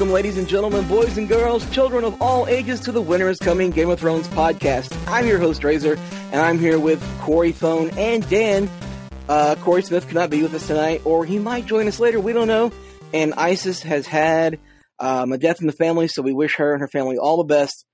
[0.00, 3.38] Welcome, ladies and gentlemen, boys and girls, children of all ages, to the Winter is
[3.38, 4.96] Coming Game of Thrones podcast.
[5.06, 5.98] I'm your host, Razor,
[6.32, 8.70] and I'm here with Corey Phone and Dan.
[9.28, 12.18] Uh, Corey Smith cannot be with us tonight, or he might join us later.
[12.18, 12.72] We don't know.
[13.12, 14.58] And Isis has had
[14.98, 17.44] um, a death in the family, so we wish her and her family all the
[17.44, 17.84] best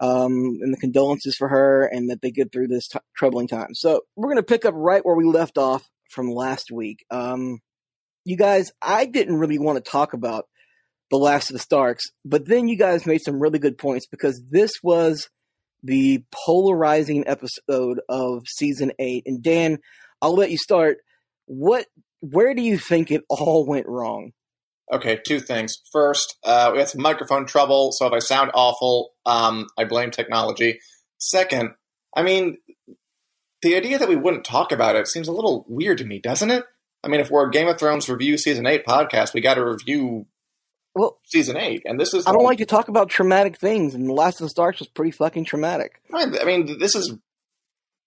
[0.00, 3.72] um, and the condolences for her and that they get through this t- troubling time.
[3.74, 7.04] So we're going to pick up right where we left off from last week.
[7.12, 7.60] Um,
[8.24, 10.46] you guys, I didn't really want to talk about
[11.12, 12.06] the Last of the Starks.
[12.24, 15.28] But then you guys made some really good points because this was
[15.84, 19.24] the polarizing episode of season eight.
[19.26, 19.78] And Dan,
[20.20, 20.98] I'll let you start.
[21.46, 21.86] What,
[22.20, 24.32] where do you think it all went wrong?
[24.90, 25.76] Okay, two things.
[25.92, 30.10] First, uh, we had some microphone trouble, so if I sound awful, um, I blame
[30.10, 30.80] technology.
[31.18, 31.72] Second,
[32.16, 32.56] I mean,
[33.60, 36.50] the idea that we wouldn't talk about it seems a little weird to me, doesn't
[36.50, 36.64] it?
[37.04, 39.64] I mean, if we're a Game of Thrones review season eight podcast, we got to
[39.64, 40.26] review
[40.94, 42.26] well, season eight, and this is.
[42.26, 44.88] I don't like to talk about traumatic things, and The Last of the Starks was
[44.88, 46.00] pretty fucking traumatic.
[46.12, 47.14] I mean, this is.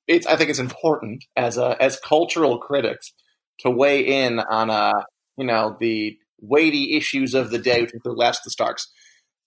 [0.08, 0.28] It's.
[0.28, 3.12] I think it's important as a as cultural critics
[3.62, 5.04] to weigh in on uh
[5.38, 8.92] you know the weighty issues of the day, which include Last of the Starks.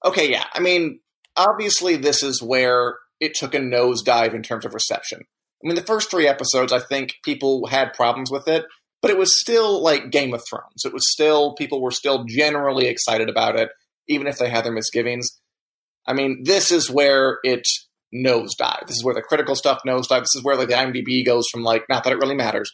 [0.04, 1.00] Okay, yeah, I mean,
[1.36, 5.20] obviously, this is where it took a nosedive in terms of reception.
[5.22, 8.64] I mean, the first three episodes, I think people had problems with it
[9.00, 10.84] but it was still like Game of Thrones.
[10.84, 13.70] It was still people were still generally excited about it,
[14.08, 15.30] even if they had their misgivings.
[16.06, 17.66] I mean, this is where it
[18.14, 18.86] nosedive.
[18.86, 20.20] This is where the critical stuff nosedive.
[20.20, 22.72] This is where like the IMDb goes from like not that it really matters,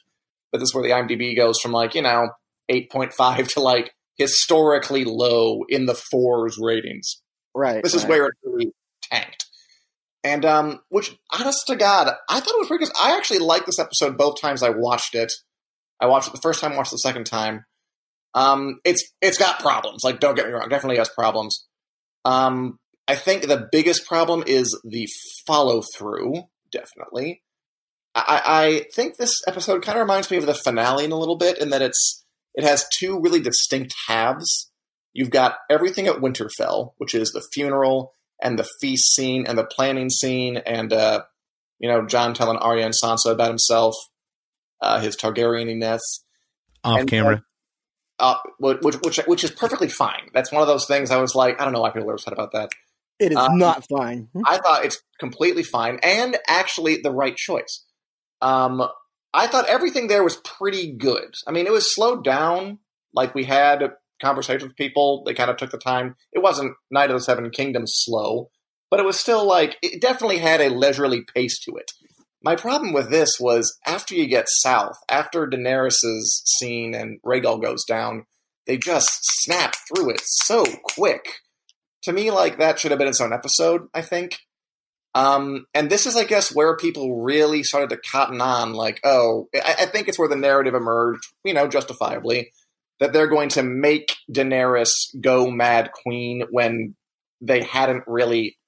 [0.53, 2.29] but this is where the IMDb goes from like you know
[2.69, 7.21] eight point five to like historically low in the fours ratings.
[7.55, 7.83] Right.
[7.83, 8.03] This right.
[8.03, 9.47] is where it really tanked.
[10.23, 12.95] And um, which, honest to God, I thought it was pretty good.
[12.99, 15.31] I actually liked this episode both times I watched it.
[16.05, 17.65] I watched it the first time, watched it the second time.
[18.35, 20.05] Um, it's it's got problems.
[20.05, 21.67] Like, don't get me wrong, definitely has problems.
[22.27, 22.79] Um,
[23.09, 25.09] I think the biggest problem is the
[25.47, 26.43] follow through.
[26.71, 27.43] Definitely,
[28.15, 31.37] I, I think this episode kind of reminds me of the finale in a little
[31.39, 34.71] bit, in that it's it has two really distinct halves.
[35.15, 39.65] You've got everything at Winterfell, which is the funeral and the feast scene and the
[39.65, 41.23] planning scene, and uh,
[41.79, 43.95] you know Jon telling Arya and Sansa about himself
[44.85, 46.01] uh, his Targaryeniness
[46.85, 47.43] off and, camera.
[48.21, 50.31] Uh, which, which which is perfectly fine.
[50.33, 51.11] That's one of those things.
[51.11, 52.71] I was like, I don't know why people are upset about that.
[53.19, 54.29] It is um, not fine.
[54.45, 57.85] I thought it's completely fine and actually the right choice.
[58.41, 58.87] Um,
[59.33, 61.35] I thought everything there was pretty good.
[61.47, 62.79] I mean, it was slowed down.
[63.13, 63.93] Like we had
[64.23, 65.23] conversations with people.
[65.25, 66.17] They kind of took the time.
[66.33, 68.51] It wasn't Knight of the Seven Kingdoms slow,
[68.91, 71.93] but it was still like it definitely had a leisurely pace to it.
[72.45, 77.85] My problem with this was after you get south, after Daenerys's scene and Rhaegal goes
[77.85, 78.27] down,
[78.67, 81.25] they just snap through it so quick.
[82.03, 83.89] To me, like that should have been its own episode.
[83.95, 84.37] I think.
[85.15, 88.75] Um, and this is, I guess, where people really started to cotton on.
[88.75, 92.51] Like, oh, I, I think it's where the narrative emerged, you know, justifiably,
[93.01, 96.95] that they're going to make Daenerys go Mad Queen when
[97.41, 98.59] they hadn't really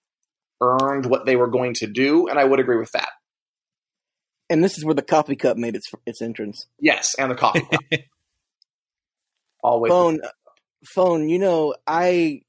[0.63, 3.11] earned what they were going to do, and I would agree with that.
[4.49, 6.67] And this is where the coffee cup made its its entrance.
[6.81, 7.81] Yes, and the coffee cup.
[9.63, 9.91] Always.
[9.91, 10.21] Phone,
[10.95, 11.29] phone.
[11.29, 12.43] You know, I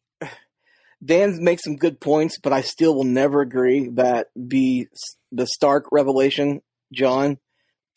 [1.04, 4.88] Dan makes some good points, but I still will never agree that the
[5.32, 6.62] the Stark revelation,
[6.94, 7.38] Jon,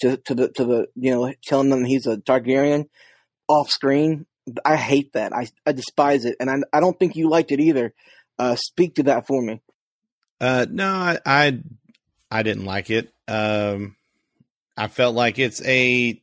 [0.01, 2.89] to to the to the you know telling them he's a Targaryen
[3.49, 4.27] off screen.
[4.65, 5.35] I hate that.
[5.35, 7.93] I I despise it, and I I don't think you liked it either.
[8.39, 9.61] Uh, speak to that for me.
[10.41, 11.59] Uh, no, I, I,
[12.31, 13.13] I didn't like it.
[13.31, 13.97] Um,
[14.77, 16.21] I felt like it's a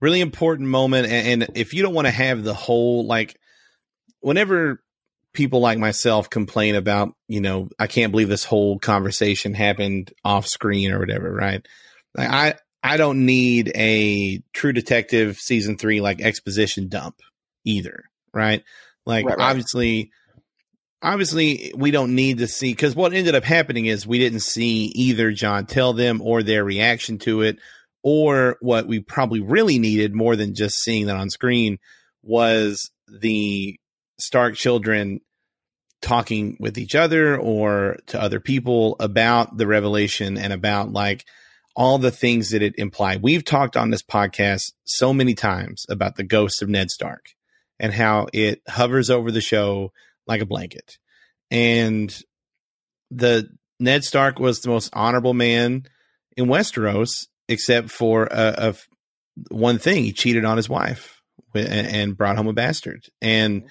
[0.00, 3.38] really important moment, and, and if you don't want to have the whole like,
[4.20, 4.82] whenever
[5.32, 10.46] people like myself complain about, you know, I can't believe this whole conversation happened off
[10.46, 11.64] screen or whatever, right?
[12.16, 17.16] Like I, I don't need a True Detective season three like exposition dump
[17.64, 18.64] either, right?
[19.06, 19.50] Like Right, right.
[19.50, 20.10] obviously,
[21.02, 24.86] obviously we don't need to see because what ended up happening is we didn't see
[24.94, 27.58] either Jon tell them or their reaction to it,
[28.02, 31.78] or what we probably really needed more than just seeing that on screen
[32.22, 33.78] was the
[34.18, 35.20] Stark children
[36.02, 41.24] talking with each other or to other people about the revelation and about like
[41.76, 43.22] all the things that it implied.
[43.22, 47.26] We've talked on this podcast so many times about the ghost of Ned Stark
[47.78, 49.92] and how it hovers over the show
[50.30, 50.96] like a blanket.
[51.50, 52.16] And
[53.10, 53.50] the
[53.80, 55.84] Ned Stark was the most honorable man
[56.36, 58.74] in Westeros, except for a
[59.50, 61.20] one thing: he cheated on his wife
[61.54, 63.68] and, and brought home a bastard, and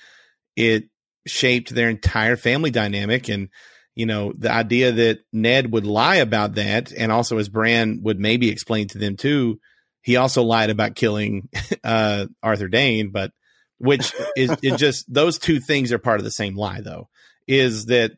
[0.55, 0.89] it
[1.25, 3.29] shaped their entire family dynamic.
[3.29, 3.49] And
[3.95, 8.19] you know, the idea that Ned would lie about that, and also as Bran would
[8.19, 9.59] maybe explain to them too,
[10.01, 11.47] he also lied about killing
[11.83, 13.31] uh, Arthur Dayne, but
[13.79, 17.09] which is, is just those two things are part of the same lie, though,
[17.47, 18.11] is that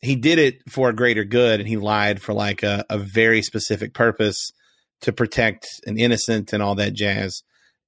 [0.00, 3.42] he did it for a greater good and he lied for like a, a very
[3.42, 4.52] specific purpose
[5.00, 7.42] to protect an innocent and all that jazz.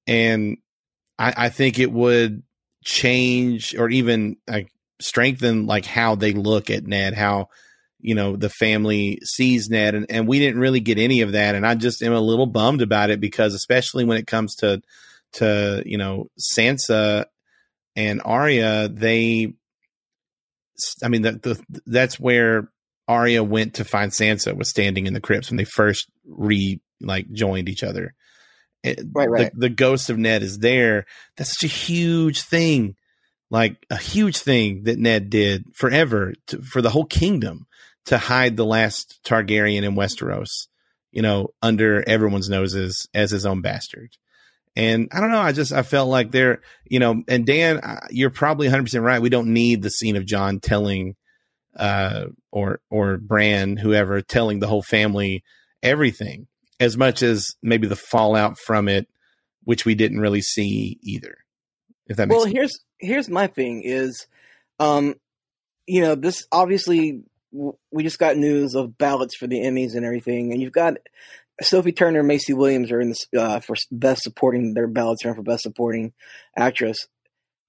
[0.07, 0.57] And
[1.17, 2.43] I, I think it would
[2.83, 7.49] change or even like strengthen like how they look at Ned, how
[7.99, 11.55] you know the family sees Ned, and, and we didn't really get any of that.
[11.55, 14.81] And I just am a little bummed about it because especially when it comes to
[15.33, 17.25] to you know Sansa
[17.95, 19.53] and Arya, they,
[21.03, 22.69] I mean, the, the, that's where
[23.07, 27.31] Arya went to find Sansa was standing in the crypts when they first re like
[27.31, 28.13] joined each other.
[28.83, 29.53] It- Right, right.
[29.53, 31.05] The, the ghost of Ned is there.
[31.37, 32.95] That's such a huge thing,
[33.49, 37.67] like a huge thing that Ned did forever to, for the whole kingdom
[38.05, 40.67] to hide the last Targaryen in Westeros,
[41.11, 44.09] you know, under everyone's noses as his own bastard.
[44.75, 45.41] And I don't know.
[45.41, 47.23] I just I felt like they're you know.
[47.27, 49.21] And Dan, you're probably 100 percent right.
[49.21, 51.15] We don't need the scene of Jon telling,
[51.75, 55.43] uh, or or Bran, whoever, telling the whole family
[55.83, 56.47] everything
[56.79, 59.07] as much as maybe the fallout from it,
[59.63, 61.37] which we didn't really see either.
[62.07, 62.53] If that makes well sense.
[62.53, 64.27] here's here's my thing is
[64.79, 65.15] um
[65.87, 70.05] you know this obviously w- we just got news of ballots for the emmys and
[70.05, 70.95] everything and you've got
[71.61, 75.35] sophie turner and Maisie Williams are in this uh, for best supporting their ballots are
[75.35, 76.13] for best supporting
[76.57, 77.07] actress.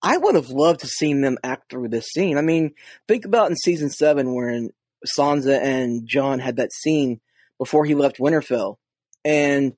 [0.02, 2.38] I would have loved to seen them act through this scene.
[2.38, 2.72] I mean
[3.08, 4.70] think about in season seven when
[5.06, 7.20] sansa and jon had that scene
[7.58, 8.76] before he left winterfell.
[9.24, 9.74] And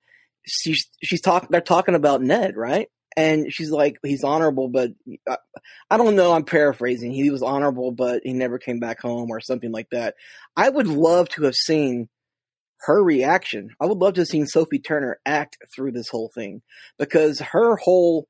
[0.46, 2.88] she's she's talking they're talking about ned right?
[3.16, 4.92] And she's like he's honorable but
[5.28, 5.36] I,
[5.90, 7.12] I don't know i'm paraphrasing.
[7.12, 10.14] He was honorable but he never came back home or something like that.
[10.56, 12.08] I would love to have seen
[12.80, 16.62] her reaction i would love to have seen sophie turner act through this whole thing
[16.98, 18.28] because her whole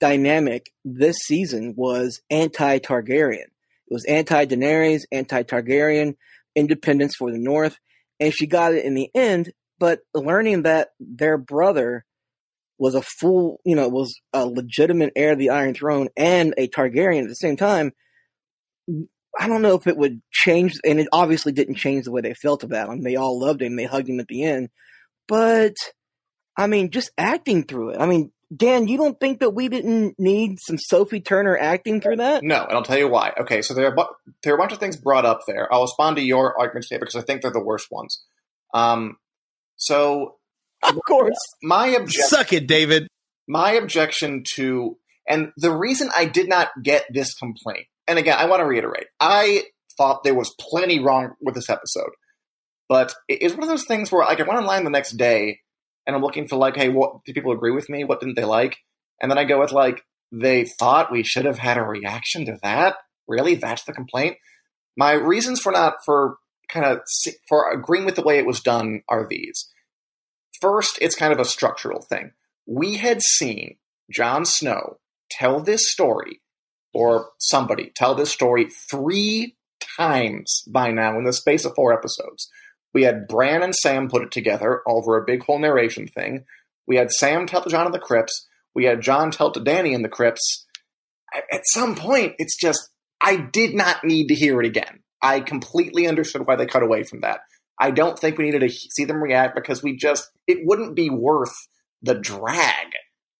[0.00, 6.14] dynamic this season was anti-targaryen it was anti-daenerys anti-targaryen
[6.54, 7.78] independence for the north
[8.20, 12.04] and she got it in the end but learning that their brother
[12.78, 16.68] was a full, you know, was a legitimate heir of the Iron Throne and a
[16.68, 17.92] Targaryen at the same time.
[19.38, 22.34] I don't know if it would change, and it obviously didn't change the way they
[22.34, 23.02] felt about him.
[23.02, 24.68] They all loved him, they hugged him at the end.
[25.28, 25.74] But,
[26.56, 28.00] I mean, just acting through it.
[28.00, 32.16] I mean, Dan, you don't think that we didn't need some Sophie Turner acting through
[32.16, 32.44] that?
[32.44, 33.32] No, and I'll tell you why.
[33.40, 35.72] Okay, so there are, bu- there are a bunch of things brought up there.
[35.72, 38.22] I'll respond to your arguments today because I think they're the worst ones.
[38.72, 39.16] Um,
[39.76, 40.36] so
[40.82, 41.34] Of course.
[41.62, 43.08] my objection, Suck it, David.
[43.48, 44.96] my objection to,
[45.28, 49.06] and the reason I did not get this complaint, and again, I want to reiterate,
[49.20, 49.64] I
[49.96, 52.10] thought there was plenty wrong with this episode,
[52.88, 55.60] but it's one of those things where like I went online the next day
[56.06, 58.04] and I'm looking for like, hey, what do people agree with me?
[58.04, 58.76] What didn't they like?
[59.20, 62.58] And then I go with like, they thought we should have had a reaction to
[62.62, 62.96] that.
[63.28, 64.36] Really, that's the complaint.
[64.96, 66.36] My reasons for not for
[66.68, 67.00] kind of
[67.48, 69.68] for agreeing with the way it was done are these.
[70.60, 72.32] First, it's kind of a structural thing.
[72.66, 73.76] We had seen
[74.10, 74.98] Jon Snow
[75.30, 76.40] tell this story,
[76.96, 79.54] or somebody tell this story three
[79.98, 82.50] times by now in the space of four episodes.
[82.94, 86.46] We had Bran and Sam put it together over a big whole narration thing.
[86.86, 88.48] We had Sam tell to Jon in the crypts.
[88.74, 90.64] We had Jon tell to Dany in the crypts.
[91.52, 92.88] At some point, it's just,
[93.20, 95.00] I did not need to hear it again.
[95.20, 97.40] I completely understood why they cut away from that.
[97.78, 101.10] I don't think we needed to see them react because we just, it wouldn't be
[101.10, 101.54] worth
[102.00, 102.86] the drag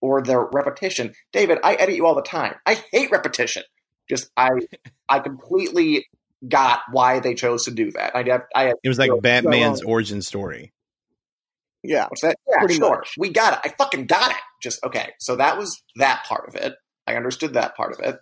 [0.06, 1.14] or the repetition.
[1.32, 2.54] David, I edit you all the time.
[2.64, 3.62] I hate repetition.
[4.08, 4.50] Just, I,
[5.08, 6.06] I completely
[6.46, 8.14] got why they chose to do that.
[8.14, 10.72] I, I, it was like Batman's so origin story.
[11.82, 12.36] Yeah, What's that?
[12.48, 12.96] Yeah, sure.
[12.96, 13.14] Much.
[13.16, 13.60] We got it.
[13.64, 14.36] I fucking got it.
[14.60, 15.12] Just okay.
[15.20, 16.74] So that was that part of it.
[17.06, 18.18] I understood that part of it.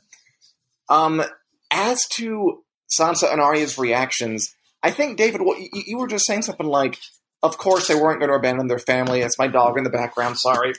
[0.88, 1.22] Um,
[1.70, 2.62] as to
[2.98, 6.98] Sansa and Arya's reactions, I think David, what you, you were just saying something like,
[7.42, 10.38] "Of course they weren't going to abandon their family." It's my dog in the background.
[10.38, 10.74] Sorry,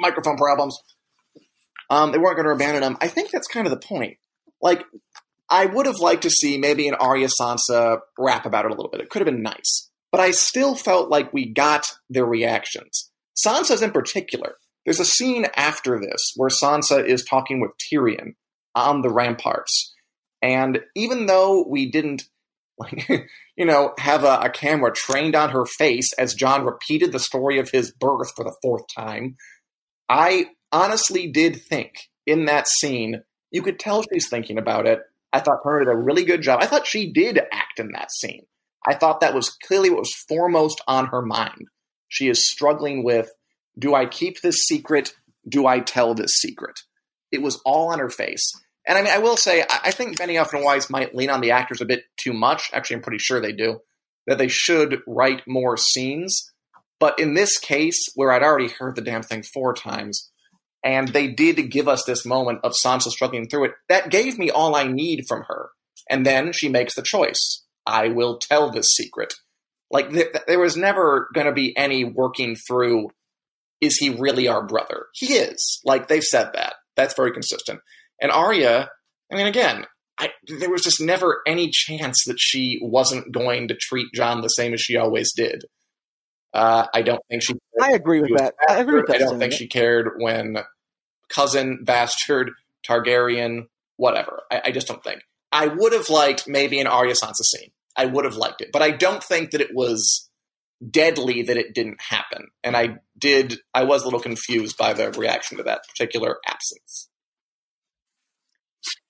[0.00, 0.78] microphone problems.
[1.88, 2.96] Um, they weren't going to abandon them.
[3.00, 4.18] I think that's kind of the point.
[4.62, 4.84] Like
[5.50, 8.90] I would have liked to see maybe an Arya Sansa rap about it a little
[8.90, 9.00] bit.
[9.00, 9.90] It could have been nice.
[10.12, 13.10] But I still felt like we got their reactions.
[13.36, 14.56] Sansa's in particular.
[14.84, 18.34] There's a scene after this where Sansa is talking with Tyrion
[18.74, 19.94] on the ramparts.
[20.42, 22.24] And even though we didn't,
[22.78, 23.08] like,
[23.56, 27.58] you know, have a, a camera trained on her face as Jon repeated the story
[27.58, 29.36] of his birth for the fourth time,
[30.10, 31.94] I honestly did think
[32.26, 35.00] in that scene, you could tell she's thinking about it
[35.32, 36.60] I thought her did a really good job.
[36.60, 38.46] I thought she did act in that scene.
[38.86, 41.68] I thought that was clearly what was foremost on her mind.
[42.08, 43.30] She is struggling with
[43.78, 45.12] do I keep this secret?
[45.48, 46.80] Do I tell this secret?
[47.30, 48.52] It was all on her face.
[48.86, 51.52] And I mean, I will say, I think Benioff and Weiss might lean on the
[51.52, 52.70] actors a bit too much.
[52.72, 53.78] Actually, I'm pretty sure they do.
[54.26, 56.52] That they should write more scenes.
[57.00, 60.30] But in this case, where I'd already heard the damn thing four times,
[60.84, 63.72] and they did give us this moment of Sansa struggling through it.
[63.88, 65.70] That gave me all I need from her.
[66.08, 67.64] And then she makes the choice.
[67.86, 69.34] I will tell this secret.
[69.90, 73.08] Like th- there was never going to be any working through.
[73.80, 75.06] Is he really our brother?
[75.14, 75.80] He is.
[75.84, 76.74] Like they've said that.
[76.96, 77.80] That's very consistent.
[78.20, 78.90] And Arya,
[79.32, 79.86] I mean, again,
[80.18, 84.48] I, there was just never any chance that she wasn't going to treat Jon the
[84.48, 85.64] same as she always did.
[86.52, 87.54] Uh, I don't think she.
[87.80, 88.54] I agree with that.
[88.68, 89.16] I agree with that.
[89.16, 90.58] I don't think she cared when
[91.28, 92.50] cousin, bastard,
[92.86, 94.42] Targaryen, whatever.
[94.50, 95.22] I, I, just don't think.
[95.52, 97.70] I would have liked maybe an Arya Sansa scene.
[97.96, 100.28] I would have liked it, but I don't think that it was
[100.88, 102.48] deadly that it didn't happen.
[102.64, 103.58] And I did.
[103.74, 107.08] I was a little confused by the reaction to that particular absence.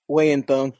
[0.07, 0.73] Weigh in, Thone.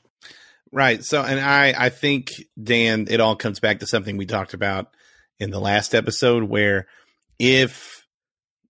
[0.71, 1.03] Right.
[1.03, 2.29] So, and I, I think
[2.61, 4.93] Dan, it all comes back to something we talked about
[5.41, 6.87] in the last episode where
[7.39, 8.05] if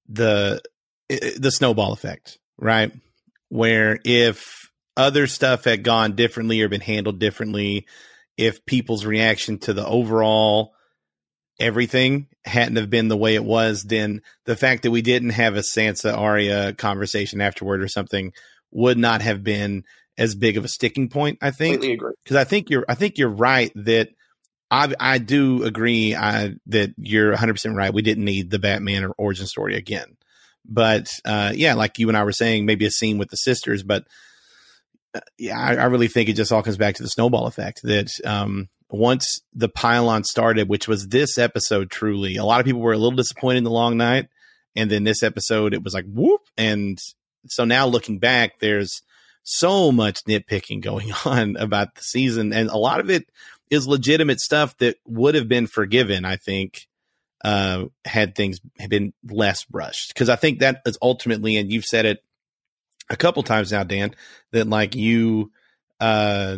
[0.07, 0.61] the
[1.09, 2.93] the snowball effect, right?
[3.49, 7.85] Where if other stuff had gone differently or been handled differently,
[8.37, 10.73] if people's reaction to the overall
[11.59, 15.55] everything hadn't have been the way it was, then the fact that we didn't have
[15.55, 18.31] a Sansa Arya conversation afterward or something
[18.71, 19.83] would not have been
[20.17, 21.37] as big of a sticking point.
[21.41, 24.09] I think because I think you're I think you're right that
[24.71, 27.93] I I do agree I, that you're 100 percent right.
[27.93, 30.15] We didn't need the Batman or origin story again,
[30.65, 33.83] but uh, yeah, like you and I were saying, maybe a scene with the sisters.
[33.83, 34.05] But
[35.13, 37.81] uh, yeah, I, I, really think it just all comes back to the snowball effect.
[37.83, 42.81] That um, once the pylon started, which was this episode, truly, a lot of people
[42.81, 44.29] were a little disappointed in the long night,
[44.73, 46.97] and then this episode, it was like whoop, and
[47.47, 49.01] so now looking back, there's
[49.43, 53.25] so much nitpicking going on about the season, and a lot of it
[53.71, 56.87] is legitimate stuff that would have been forgiven, I think,
[57.43, 58.59] uh, had things
[58.89, 60.13] been less brushed.
[60.13, 62.19] Because I think that is ultimately, and you've said it
[63.09, 64.13] a couple times now, Dan,
[64.51, 65.51] that like you,
[66.01, 66.57] uh,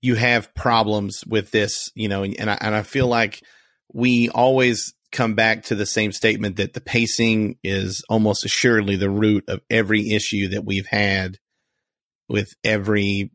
[0.00, 3.42] you have problems with this, you know, and, and I, and I feel like
[3.92, 9.10] we always come back to the same statement that the pacing is almost assuredly the
[9.10, 11.38] root of every issue that we've had
[12.28, 13.30] with every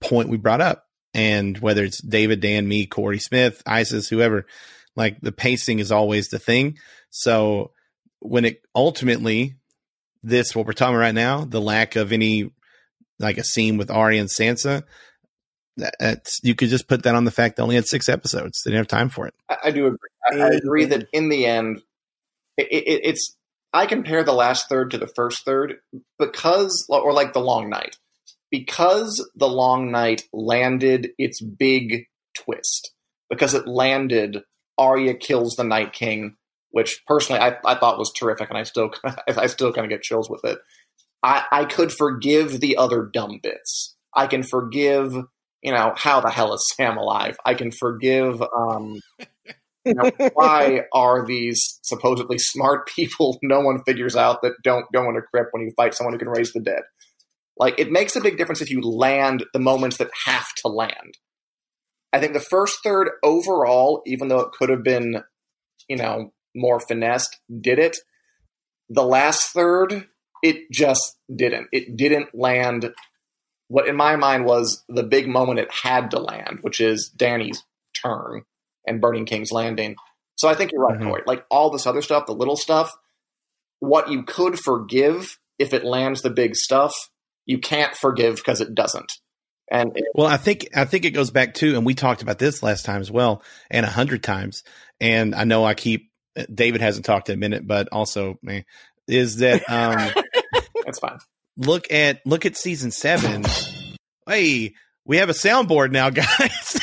[0.00, 0.83] point we brought up
[1.14, 4.46] and whether it's David, Dan, me, Corey Smith, Isis, whoever,
[4.96, 6.78] like the pacing is always the thing.
[7.10, 7.70] So
[8.18, 9.54] when it ultimately,
[10.22, 12.50] this what we're talking about right now, the lack of any
[13.20, 14.82] like a scene with Arya and Sansa,
[15.76, 18.62] that's you could just put that on the fact they only had six episodes.
[18.62, 19.34] They didn't have time for it.
[19.48, 19.98] I, I do agree.
[20.24, 20.56] I, I, mm-hmm.
[20.56, 21.82] agree that in the end,
[22.56, 23.36] it, it, it's.
[23.72, 25.74] I compare the last third to the first third
[26.16, 27.96] because, or like the long night,
[28.54, 32.04] because the Long Night landed its big
[32.36, 32.92] twist,
[33.28, 34.42] because it landed
[34.78, 36.36] Arya kills the Night King,
[36.70, 38.92] which personally I, I thought was terrific, and I still
[39.28, 40.58] I still kind of get chills with it.
[41.20, 43.96] I, I could forgive the other dumb bits.
[44.14, 45.12] I can forgive,
[45.60, 47.36] you know, how the hell is Sam alive?
[47.44, 49.00] I can forgive, um,
[49.84, 55.08] you know, why are these supposedly smart people no one figures out that don't go
[55.08, 56.82] into crypt when you fight someone who can raise the dead?
[57.56, 61.18] Like, it makes a big difference if you land the moments that have to land.
[62.12, 65.22] I think the first third overall, even though it could have been,
[65.88, 67.96] you know, more finessed, did it.
[68.88, 70.06] The last third,
[70.42, 71.68] it just didn't.
[71.72, 72.92] It didn't land
[73.68, 77.62] what in my mind was the big moment it had to land, which is Danny's
[78.04, 78.42] turn
[78.86, 79.96] and Burning King's landing.
[80.36, 81.08] So I think you're right, mm-hmm.
[81.08, 81.22] Corey.
[81.26, 82.92] Like all this other stuff, the little stuff,
[83.80, 86.92] what you could forgive if it lands the big stuff,
[87.46, 89.12] you can't forgive because it doesn't.
[89.70, 92.38] And it, well, I think I think it goes back to, and we talked about
[92.38, 94.62] this last time as well, and a hundred times.
[95.00, 96.10] And I know I keep
[96.52, 98.64] David hasn't talked in a minute, but also man,
[99.08, 100.22] is that um,
[100.84, 101.18] that's fine.
[101.56, 103.44] Look at look at season seven.
[104.28, 104.74] hey,
[105.04, 106.80] we have a soundboard now, guys.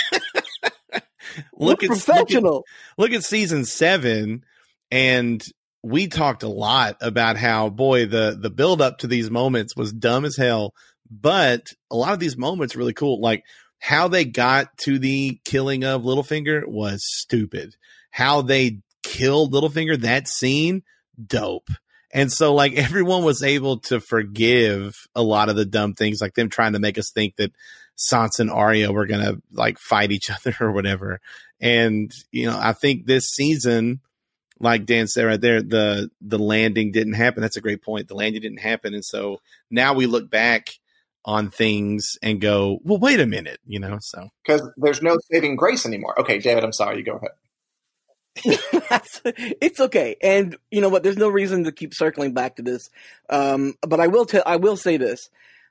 [1.57, 2.53] look We're at professional.
[2.53, 4.43] Look at, look at season seven,
[4.89, 5.45] and
[5.83, 9.91] we talked a lot about how boy the the build up to these moments was
[9.91, 10.73] dumb as hell
[11.11, 13.19] but a lot of these moments really cool.
[13.19, 13.43] Like
[13.79, 17.75] how they got to the killing of Littlefinger was stupid.
[18.11, 20.83] How they killed Littlefinger, that scene,
[21.23, 21.69] dope.
[22.13, 26.35] And so like everyone was able to forgive a lot of the dumb things, like
[26.35, 27.51] them trying to make us think that
[27.97, 31.19] Sansa and Arya were gonna like fight each other or whatever.
[31.59, 33.99] And you know, I think this season,
[34.61, 37.41] like Dan said right there, the the landing didn't happen.
[37.41, 38.07] That's a great point.
[38.07, 40.69] The landing didn't happen, and so now we look back
[41.25, 44.29] on things and go, well, wait a minute, you know, so.
[44.43, 46.19] Because there's no saving grace anymore.
[46.19, 47.31] Okay, David, I'm sorry, you go ahead.
[49.25, 51.03] it's okay, and you know what?
[51.03, 52.89] There's no reason to keep circling back to this.
[53.29, 54.41] Um, but I will tell.
[54.45, 55.29] I will say this: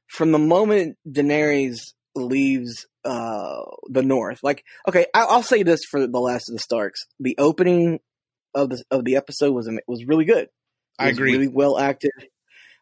[0.08, 6.06] from the moment Daenerys leaves uh, the North, like, okay, I, will say this for
[6.06, 8.00] the last of the Starks: the opening
[8.54, 10.48] of the of the episode was was really good.
[10.98, 11.32] I agree.
[11.32, 12.12] Really well acted.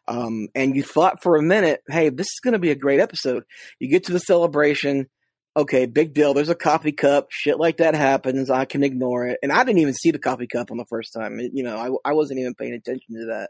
[0.07, 2.99] Um, and you thought for a minute, hey, this is going to be a great
[2.99, 3.43] episode.
[3.79, 5.07] You get to the celebration.
[5.59, 6.33] Okay, big deal.
[6.33, 7.27] There's a coffee cup.
[7.31, 8.49] Shit like that happens.
[8.49, 9.39] I can ignore it.
[9.43, 11.37] And I didn't even see the coffee cup on the first time.
[11.37, 13.49] It, you know, I, I wasn't even paying attention to that.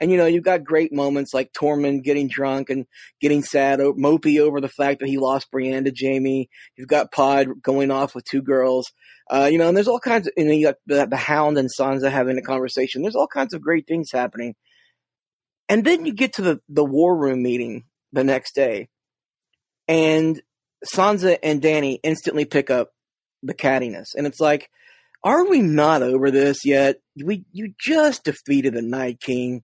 [0.00, 2.86] And, you know, you've got great moments like Tormund getting drunk and
[3.20, 6.48] getting sad, mopey over the fact that he lost Brienne to Jaime.
[6.76, 8.92] You've got Pod going off with two girls.
[9.28, 11.58] Uh, you know, and there's all kinds of, you know, you got the, the Hound
[11.58, 13.02] and Sansa having a conversation.
[13.02, 14.54] There's all kinds of great things happening.
[15.68, 18.90] And then you get to the, the war room meeting the next day,
[19.88, 20.40] and
[20.84, 22.90] Sansa and Danny instantly pick up
[23.42, 24.14] the cattiness.
[24.16, 24.70] And it's like,
[25.24, 27.00] are we not over this yet?
[27.22, 29.62] We you just defeated the Night King.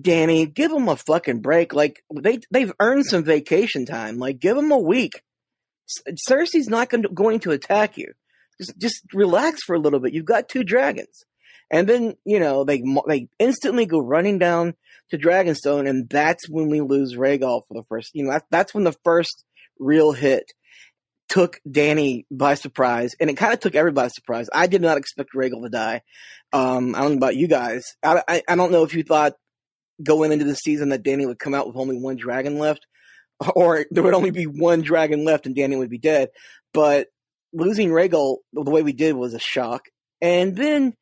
[0.00, 0.46] Danny.
[0.46, 1.74] give them a fucking break.
[1.74, 4.18] Like they they've earned some vacation time.
[4.18, 5.22] Like give them a week.
[6.28, 8.12] Cersei's not going to, attack you.
[8.60, 10.12] Just just relax for a little bit.
[10.12, 11.24] You've got two dragons.
[11.70, 14.74] And then, you know, they they instantly go running down
[15.10, 18.10] to Dragonstone, and that's when we lose Rhaegal for the first.
[18.14, 19.44] You know, that, that's when the first
[19.78, 20.52] real hit
[21.28, 24.48] took Danny by surprise, and it kind of took everybody by surprise.
[24.52, 26.02] I did not expect Rhaegal to die.
[26.52, 27.84] Um, I don't know about you guys.
[28.02, 29.34] I, I, I don't know if you thought
[30.02, 32.86] going into the season that Danny would come out with only one dragon left,
[33.54, 36.30] or there would only be one dragon left and Danny would be dead.
[36.72, 37.08] But
[37.52, 39.82] losing Rhaegal the way we did was a shock.
[40.20, 40.94] And then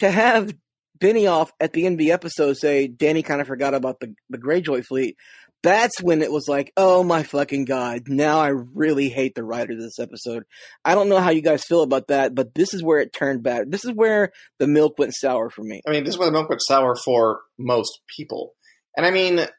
[0.00, 0.54] to have
[0.98, 4.38] Benioff at the end of the episode say Danny kind of forgot about the, the
[4.38, 5.16] Greyjoy fleet,
[5.62, 9.72] that's when it was like, oh my fucking god, now I really hate the writer
[9.72, 10.44] of this episode.
[10.84, 13.42] I don't know how you guys feel about that, but this is where it turned
[13.42, 13.70] bad.
[13.70, 15.80] This is where the milk went sour for me.
[15.86, 18.54] I mean, this is where the milk went sour for most people.
[18.96, 19.50] And I mean, th-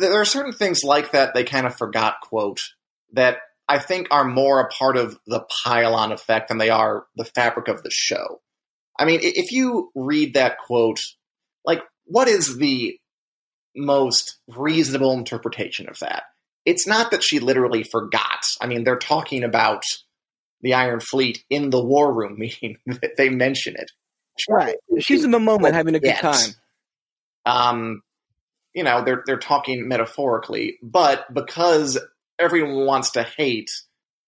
[0.00, 2.60] there are certain things like that they kind of forgot, quote,
[3.12, 3.38] that
[3.68, 7.68] I think are more a part of the pile-on effect than they are the fabric
[7.68, 8.40] of the show.
[8.98, 11.00] I mean, if you read that quote,
[11.64, 12.98] like, what is the
[13.76, 16.24] most reasonable interpretation of that?
[16.64, 18.42] It's not that she literally forgot.
[18.60, 19.82] I mean, they're talking about
[20.62, 22.76] the Iron Fleet in the War Room meeting.
[23.16, 23.90] they mention it.
[24.48, 24.76] Right.
[24.98, 26.50] She's in the moment having a good time.
[27.46, 28.02] Um,
[28.74, 31.98] you know, they're they're talking metaphorically, but because
[32.38, 33.70] everyone wants to hate,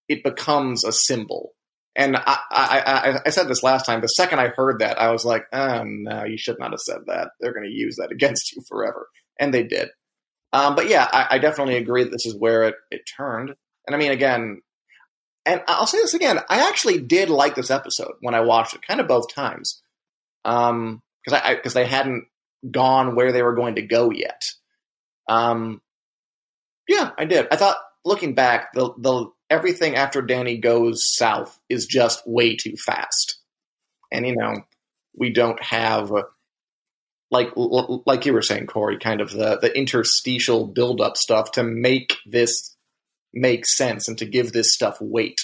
[0.08, 1.52] it becomes a symbol.
[1.94, 4.00] And I, I, I, I, said this last time.
[4.00, 7.00] The second I heard that, I was like, oh, no, you should not have said
[7.08, 7.30] that.
[7.40, 9.08] They're going to use that against you forever.
[9.38, 9.88] And they did.
[10.52, 13.54] Um, but yeah, I, I, definitely agree that this is where it, it turned.
[13.86, 14.62] And I mean, again,
[15.44, 18.86] and I'll say this again, I actually did like this episode when I watched it,
[18.86, 19.82] kind of both times,
[20.42, 22.26] because um, I because they hadn't
[22.70, 24.42] gone where they were going to go yet.
[25.28, 25.80] Um,
[26.88, 27.48] yeah, I did.
[27.50, 32.74] I thought looking back, the the everything after Danny goes south is just way too
[32.76, 33.38] fast,
[34.12, 34.62] and you know
[35.16, 36.10] we don't have
[37.30, 41.62] like like you were saying, Corey, kind of the the interstitial build up stuff to
[41.62, 42.76] make this
[43.32, 45.38] make sense and to give this stuff weight.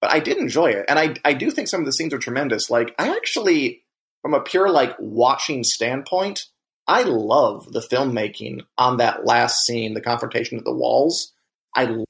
[0.00, 2.18] But I did enjoy it, and I I do think some of the scenes are
[2.18, 2.70] tremendous.
[2.70, 3.82] Like I actually,
[4.22, 6.40] from a pure like watching standpoint,
[6.86, 11.32] I love the filmmaking on that last scene, the confrontation of the walls.
[11.74, 12.06] I love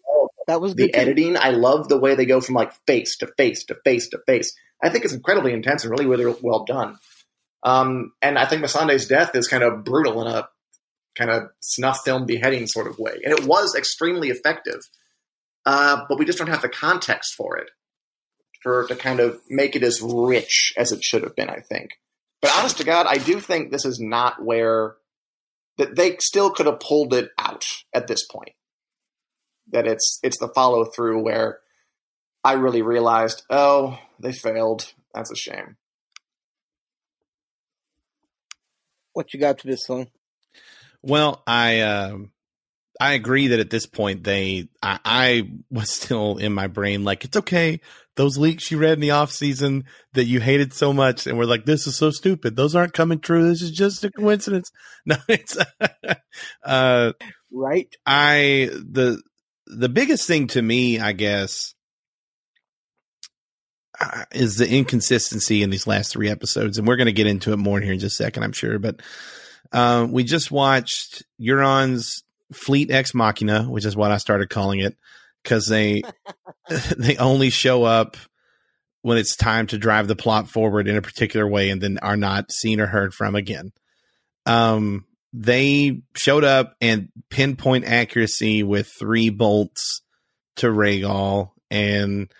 [0.47, 1.37] that was the editing.
[1.39, 4.55] I love the way they go from like face to face to face to face.
[4.83, 6.99] I think it's incredibly intense and really, really well done.
[7.63, 10.49] Um, and I think Missandei's death is kind of brutal in a
[11.17, 13.19] kind of snuff film beheading sort of way.
[13.25, 14.81] And it was extremely effective.
[15.67, 17.71] Uh, but we just don't have the context for it
[18.63, 21.91] for to kind of make it as rich as it should have been, I think.
[22.41, 24.95] But honest to God, I do think this is not where
[25.77, 28.53] that they still could have pulled it out at this point.
[29.71, 31.59] That it's it's the follow through where
[32.43, 34.93] I really realized, oh, they failed.
[35.13, 35.77] That's a shame.
[39.19, 40.07] What you got to this one?
[41.03, 42.19] Well, I uh,
[43.01, 47.25] I agree that at this point they I, I, was still in my brain like
[47.25, 47.81] it's okay.
[48.15, 51.47] Those leaks you read in the off season that you hated so much and we're
[51.47, 52.55] like, this is so stupid.
[52.55, 53.49] Those aren't coming true.
[53.49, 54.71] This is just a coincidence.
[55.05, 55.59] No, it's
[56.65, 57.13] uh,
[57.51, 57.93] right.
[58.07, 59.21] I the
[59.67, 61.75] the biggest thing to me, I guess,
[64.01, 67.53] uh, is the inconsistency in these last three episodes, and we're going to get into
[67.53, 68.79] it more here in just a second, I'm sure.
[68.79, 69.01] But
[69.73, 74.97] uh, we just watched Euron's Fleet Ex Machina, which is what I started calling it,
[75.43, 76.03] because they
[76.97, 78.17] they only show up
[79.03, 82.17] when it's time to drive the plot forward in a particular way, and then are
[82.17, 83.73] not seen or heard from again.
[84.47, 90.03] Um, they showed up and pinpoint accuracy with three bolts
[90.57, 92.31] to Rhaegal and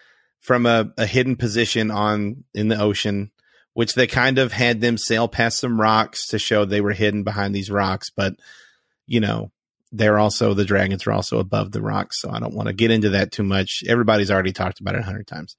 [0.49, 3.31] from a, a hidden position on in the ocean,
[3.75, 7.23] which they kind of had them sail past some rocks to show they were hidden
[7.23, 8.09] behind these rocks.
[8.09, 8.33] But
[9.07, 9.53] you know,
[9.93, 12.91] they're also the dragons are also above the rocks, so I don't want to get
[12.91, 13.85] into that too much.
[13.87, 15.55] Everybody's already talked about it a hundred times.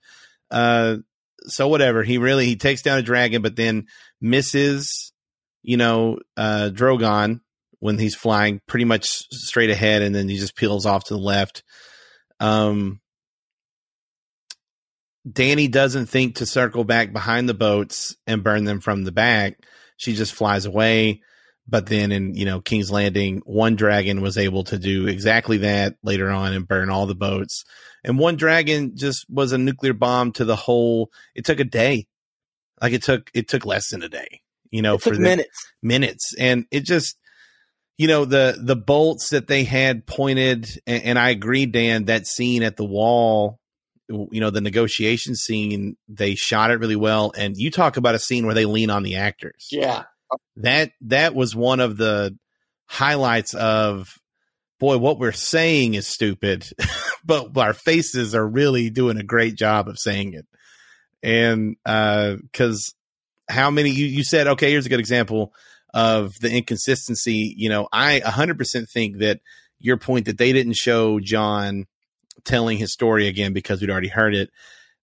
[0.50, 0.98] Uh,
[1.44, 2.02] so whatever.
[2.02, 3.86] He really he takes down a dragon, but then
[4.20, 5.14] misses,
[5.62, 7.42] you know, uh, Drogon
[7.78, 11.20] when he's flying pretty much straight ahead, and then he just peels off to the
[11.20, 11.62] left.
[12.40, 13.02] Um,
[15.28, 19.60] Dany doesn't think to circle back behind the boats and burn them from the back.
[19.98, 21.22] She just flies away.
[21.68, 25.96] But then in, you know, King's Landing, one dragon was able to do exactly that
[26.02, 27.64] later on and burn all the boats.
[28.04, 32.08] And one dragon just was a nuclear bomb to the whole it took a day.
[32.82, 35.68] Like it took it took less than a day, you know, for minutes.
[35.84, 36.34] Minutes.
[36.40, 37.18] And it just
[37.98, 42.26] you know, the the bolts that they had pointed and, and I agree, Dan, that
[42.26, 43.59] scene at the wall
[44.10, 48.20] you know the negotiation scene they shot it really well and you talk about a
[48.20, 49.68] scene where they lean on the actors.
[49.72, 50.04] Yeah.
[50.58, 52.38] That that was one of the
[52.88, 54.18] highlights of
[54.80, 56.68] boy what we're saying is stupid
[57.24, 60.48] but our faces are really doing a great job of saying it.
[61.22, 62.94] And uh because
[63.50, 65.54] how many you, you said okay here's a good example
[65.94, 67.54] of the inconsistency.
[67.56, 69.40] You know i 100% think that
[69.80, 71.86] your point that they didn't show jon
[72.46, 74.50] telling his story again because we'd already heard it.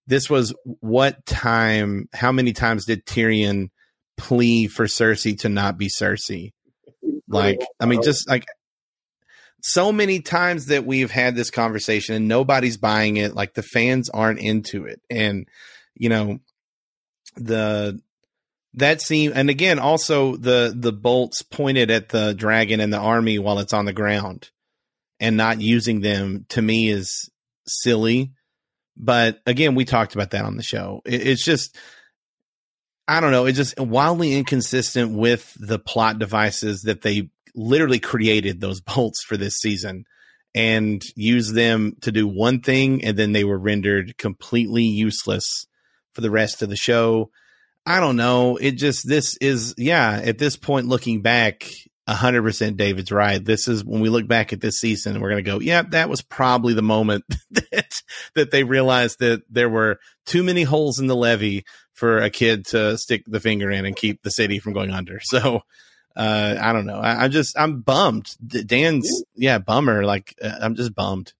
[0.05, 3.69] This was what time, how many times did Tyrion
[4.15, 6.53] plea for Cersei to not be Cersei?
[7.27, 8.45] Like, I mean, just like
[9.61, 13.35] so many times that we've had this conversation and nobody's buying it.
[13.35, 15.01] Like the fans aren't into it.
[15.09, 15.47] And,
[15.95, 16.39] you know,
[17.35, 17.99] the,
[18.75, 23.39] that scene, and again, also the, the bolts pointed at the dragon and the army
[23.39, 24.51] while it's on the ground
[25.19, 27.29] and not using them to me is
[27.65, 28.31] silly.
[28.95, 31.01] But again, we talked about that on the show.
[31.05, 31.77] It, it's just,
[33.07, 38.59] I don't know, it's just wildly inconsistent with the plot devices that they literally created
[38.59, 40.05] those bolts for this season
[40.55, 45.67] and used them to do one thing and then they were rendered completely useless
[46.13, 47.29] for the rest of the show.
[47.85, 48.57] I don't know.
[48.57, 51.69] It just, this is, yeah, at this point, looking back,
[52.07, 53.43] hundred percent David's right.
[53.43, 56.09] This is when we look back at this season, we're going to go, yeah, that
[56.09, 58.01] was probably the moment that,
[58.35, 62.65] that they realized that there were too many holes in the levee for a kid
[62.67, 65.19] to stick the finger in and keep the city from going under.
[65.23, 65.61] So,
[66.15, 66.99] uh, I don't know.
[66.99, 68.35] I, am just I'm bummed.
[68.65, 70.03] Dan's yeah bummer.
[70.03, 71.33] Like uh, I'm just bummed.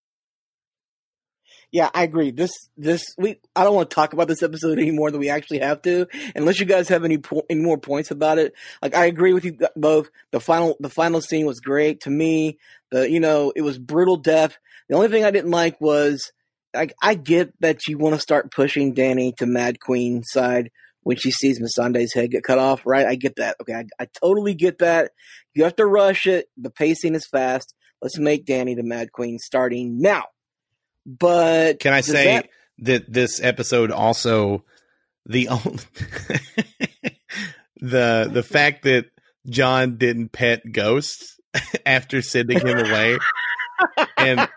[1.72, 2.32] Yeah, I agree.
[2.32, 5.30] This this we I don't want to talk about this episode any more than we
[5.30, 8.54] actually have to, unless you guys have any po- any more points about it.
[8.82, 10.10] Like I agree with you both.
[10.32, 12.58] The final the final scene was great to me.
[12.92, 14.58] The you know it was brutal death.
[14.88, 16.32] The only thing I didn't like was
[16.74, 20.72] like I get that you want to start pushing Danny to Mad Queen side
[21.04, 23.06] when she sees Missandei's head get cut off, right?
[23.06, 23.58] I get that.
[23.62, 25.12] Okay, I, I totally get that.
[25.54, 26.48] You have to rush it.
[26.58, 27.74] The pacing is fast.
[28.02, 30.26] Let's make Danny the Mad Queen starting now.
[31.08, 34.66] But can I say that-, that this episode also
[35.26, 35.80] the only
[37.78, 39.06] the the fact that
[39.50, 41.40] Jon didn't pet Ghosts
[41.86, 43.18] after sending him away.
[44.18, 44.48] and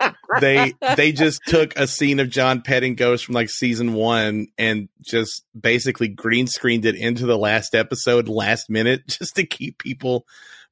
[0.40, 4.88] they they just took a scene of Jon petting Ghosts from like season one and
[5.02, 10.26] just basically green screened it into the last episode last minute just to keep people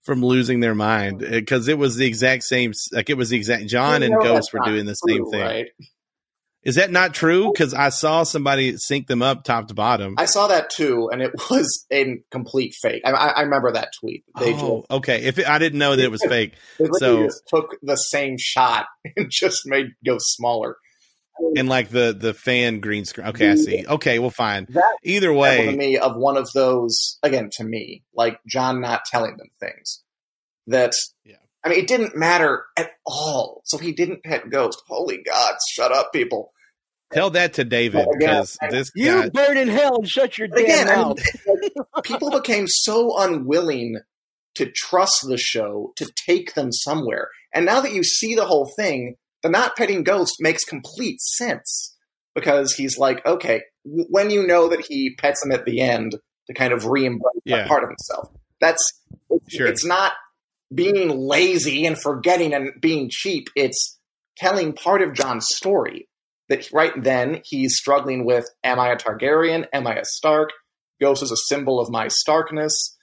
[0.08, 3.66] from losing their mind because it was the exact same like it was the exact
[3.66, 5.42] Jon and Ghost were doing the same thing.
[5.42, 5.66] Right?
[6.62, 7.52] Is that not true?
[7.52, 10.14] Because I saw somebody sync them up top to bottom.
[10.16, 13.02] I saw that too, and it was a complete fake.
[13.04, 14.24] I, I remember that tweet.
[14.40, 15.24] They oh, just, okay.
[15.24, 16.54] If it, I didn't know that it was fake,
[16.94, 20.78] so took the same shot and just made go smaller.
[21.56, 23.28] And like the the fan green screen.
[23.28, 23.86] Okay, I see.
[23.86, 24.66] Okay, well, fine.
[24.70, 29.04] That, Either way, to me of one of those again to me, like Jon not
[29.04, 30.02] telling them things
[30.66, 30.92] that.
[31.24, 31.36] Yeah.
[31.64, 33.62] I mean, it didn't matter at all.
[33.64, 34.80] So he didn't pet Ghost.
[34.86, 36.52] Holy God, shut up, people.
[37.12, 40.64] Tell that to David because this you guy, burn in hell and shut your damn
[40.64, 41.18] again, mouth.
[41.48, 41.70] I mean,
[42.02, 43.98] people became so unwilling
[44.56, 48.70] to trust the show to take them somewhere, and now that you see the whole
[48.76, 51.96] thing, the not petting Ghost makes complete sense
[52.34, 56.54] because he's like, okay, when you know that he pets him at the end to
[56.54, 57.66] kind of re-embrace yeah.
[57.66, 58.84] part of himself, that's
[59.48, 59.66] sure.
[59.66, 60.12] it's not
[60.74, 63.48] being lazy and forgetting and being cheap.
[63.56, 63.98] It's
[64.36, 66.08] telling part of Jon's story
[66.48, 69.66] that right then he's struggling with am I a Targaryen?
[69.72, 70.50] Am I a Stark?
[71.00, 72.96] Ghost is a symbol of my Starkness.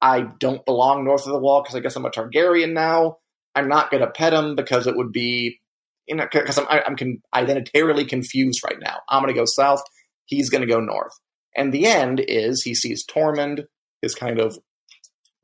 [0.00, 3.18] I don't belong north of the wall because I guess I'm a Targaryen now.
[3.54, 5.60] I'm not going to pet him because it would be,
[6.08, 8.98] you know, because I'm, I'm con- identitarily confused right now.
[9.08, 9.82] I'm going to go south.
[10.24, 11.12] He's going to go north.
[11.56, 13.64] And the end is he sees Tormund,
[14.02, 14.58] his kind of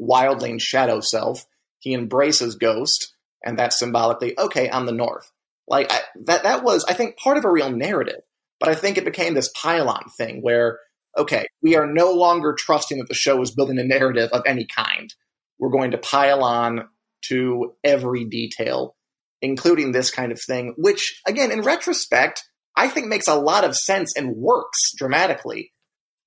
[0.00, 1.44] wildling shadow self.
[1.78, 5.30] He embraces Ghost, and that's symbolically, okay, I'm the north.
[5.66, 8.20] Like I, that that was I think part of a real narrative,
[8.60, 10.78] but I think it became this pylon thing where
[11.16, 14.66] okay, we are no longer trusting that the show is building a narrative of any
[14.66, 15.14] kind.
[15.58, 16.88] We're going to pile on
[17.28, 18.96] to every detail,
[19.44, 22.42] including this kind of thing, which again, in retrospect,
[22.76, 25.72] I think makes a lot of sense and works dramatically,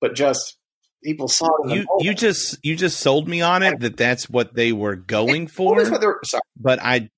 [0.00, 0.56] but just
[1.04, 1.74] people saw it.
[1.74, 5.46] you you just you just sold me on it that that's what they were going
[5.46, 5.84] for.
[6.56, 7.10] But I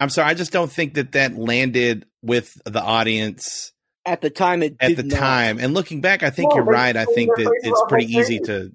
[0.00, 3.72] I'm sorry, I just don't think that that landed with the audience
[4.04, 4.62] at the time.
[4.62, 5.18] It at the not.
[5.18, 6.96] time, and looking back, I think well, you're right.
[6.96, 8.72] I think that it's pretty easy to.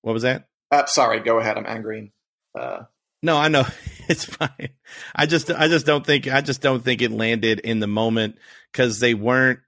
[0.00, 0.46] What was that?
[0.70, 1.58] Uh, sorry, go ahead.
[1.58, 2.12] I'm angry.
[2.58, 2.82] Uh,
[3.22, 3.64] no, I know
[4.08, 4.70] it's fine.
[5.14, 8.38] I just, I just don't think, I just don't think it landed in the moment
[8.70, 9.60] because they weren't.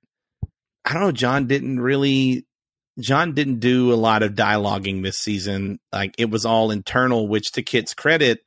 [0.85, 1.13] I don't know.
[1.13, 2.47] Jon didn't really.
[3.01, 5.81] Jon didn't do a lot of dialoguing this season.
[5.93, 8.41] Like it was all internal, which to Kit's credit,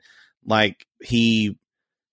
[0.44, 1.56] like he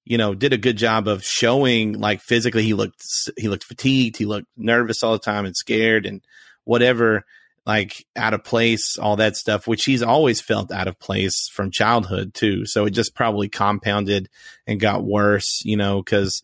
[0.06, 3.02] you know did a good job of showing like physically he looked
[3.38, 6.22] he looked fatigued he looked nervous all the time and scared and
[6.64, 7.24] whatever
[7.66, 11.72] like out of place all that stuff which he's always felt out of place from
[11.72, 14.30] childhood too so it just probably compounded
[14.68, 16.44] and got worse you know cuz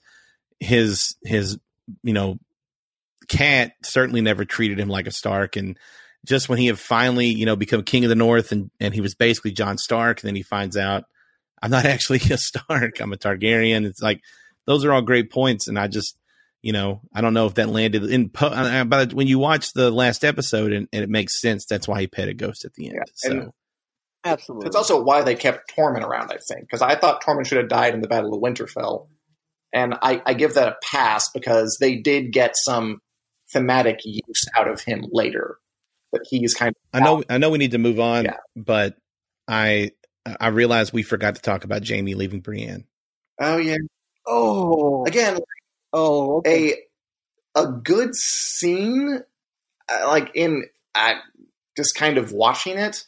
[0.59, 1.59] his his
[2.03, 2.37] you know
[3.27, 5.77] cat certainly never treated him like a stark and
[6.25, 9.01] just when he had finally you know become king of the north and and he
[9.01, 11.05] was basically Jon Stark and then he finds out
[11.61, 12.99] I'm not actually a Stark.
[12.99, 13.85] I'm a Targaryen.
[13.85, 14.21] It's like
[14.65, 16.17] those are all great points, and I just
[16.61, 18.31] you know I don't know if that landed in.
[18.35, 22.01] Uh, but when you watch the last episode and, and, it makes sense, that's why
[22.01, 22.95] he pet a ghost at the end.
[22.97, 23.51] Yeah, so.
[24.23, 24.67] Absolutely.
[24.67, 27.69] It's also why they kept Tormund around, I think, because I thought Tormund should have
[27.69, 29.07] died in the Battle of Winterfell.
[29.73, 32.99] And I, I, give that a pass because they did get some
[33.51, 35.57] thematic use out of him later.
[36.11, 37.01] But he's kind of.
[37.01, 37.23] I know.
[37.29, 38.37] I know we need to move on, yeah.
[38.55, 38.97] but
[39.47, 39.91] I
[40.39, 42.85] I realized we forgot to talk about Jaime leaving Brienne.
[43.39, 43.77] Oh yeah.
[44.27, 45.39] Oh, again.
[45.93, 46.73] Oh, okay.
[47.55, 49.19] a a good scene,
[49.89, 50.65] uh, like in
[51.75, 53.05] just kind of watching it,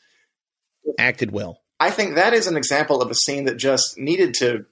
[0.97, 1.61] acted well.
[1.79, 4.65] I think that is an example of a scene that just needed to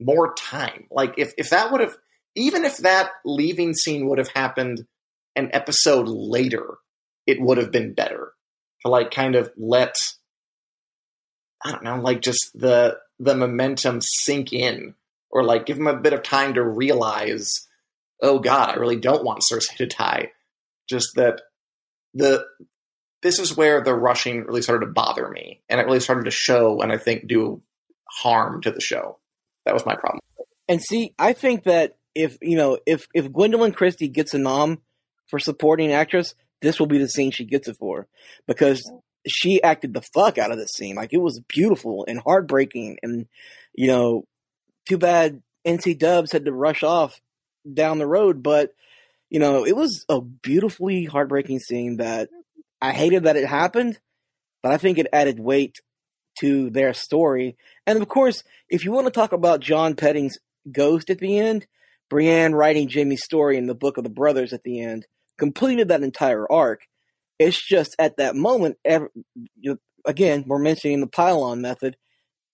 [0.00, 0.86] more time.
[0.90, 1.96] Like if if that would have,
[2.34, 4.86] even if that leaving scene would have happened
[5.34, 6.78] an episode later,
[7.26, 8.32] it would have been better
[8.82, 9.94] to like kind of let
[11.64, 14.94] I don't know, like just the the momentum sink in,
[15.36, 17.52] or like give them a bit of time to realize,
[18.22, 20.30] oh God, I really don't want Cersei to die.
[20.88, 21.42] Just that
[22.14, 22.46] the
[23.20, 26.30] this is where the rushing really started to bother me, and it really started to
[26.30, 27.60] show, and I think do
[28.10, 29.18] harm to the show.
[29.66, 30.20] That was my problem.
[30.68, 34.80] And see, I think that if you know if if Gwendoline Christie gets a nom
[35.26, 38.08] for supporting actress, this will be the scene she gets it for
[38.46, 38.82] because
[39.26, 40.96] she acted the fuck out of this scene.
[40.96, 43.26] Like it was beautiful and heartbreaking, and
[43.74, 44.24] you know,
[44.86, 47.20] too bad NC Dubs had to rush off
[47.72, 48.70] down the road, but
[49.28, 52.28] you know, it was a beautifully heartbreaking scene that
[52.80, 53.98] I hated that it happened,
[54.62, 55.80] but I think it added weight
[56.38, 57.56] to their story.
[57.86, 60.38] And of course, if you want to talk about Jon Petting's
[60.70, 61.66] ghost at the end,
[62.08, 65.06] Brienne writing Jaime's story in the Book of the Brothers at the end
[65.38, 66.82] completed that entire arc.
[67.38, 68.78] It's just at that moment,
[70.06, 71.96] again, we're mentioning the pylon method.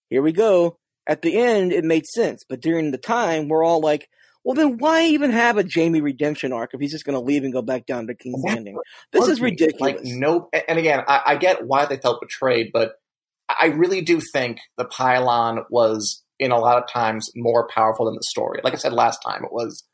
[0.08, 0.78] Here we go.
[1.06, 4.08] At the end, it made sense, but during the time, we're all like,
[4.44, 7.44] well, then why even have a Jaime redemption arc if he's just going to leave
[7.44, 8.76] and go back down to King's Landing?
[9.12, 9.80] This is ridiculous.
[9.80, 12.94] Like no, and again, I, I get why they felt betrayed, but
[13.48, 18.14] I really do think the pylon was in a lot of times more powerful than
[18.14, 18.60] the story.
[18.64, 19.84] Like I said last time, it was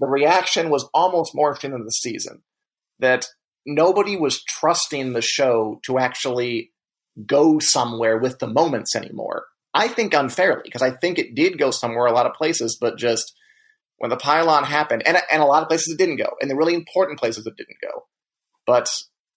[0.00, 2.42] the reaction was almost more interesting than the season.
[3.00, 3.26] That
[3.66, 6.72] nobody was trusting the show to actually
[7.26, 9.44] go somewhere with the moments anymore.
[9.78, 12.98] I think unfairly, because I think it did go somewhere a lot of places, but
[12.98, 13.32] just
[13.98, 16.56] when the pylon happened, and, and a lot of places it didn't go, and the
[16.56, 18.06] really important places it didn't go.
[18.66, 18.88] But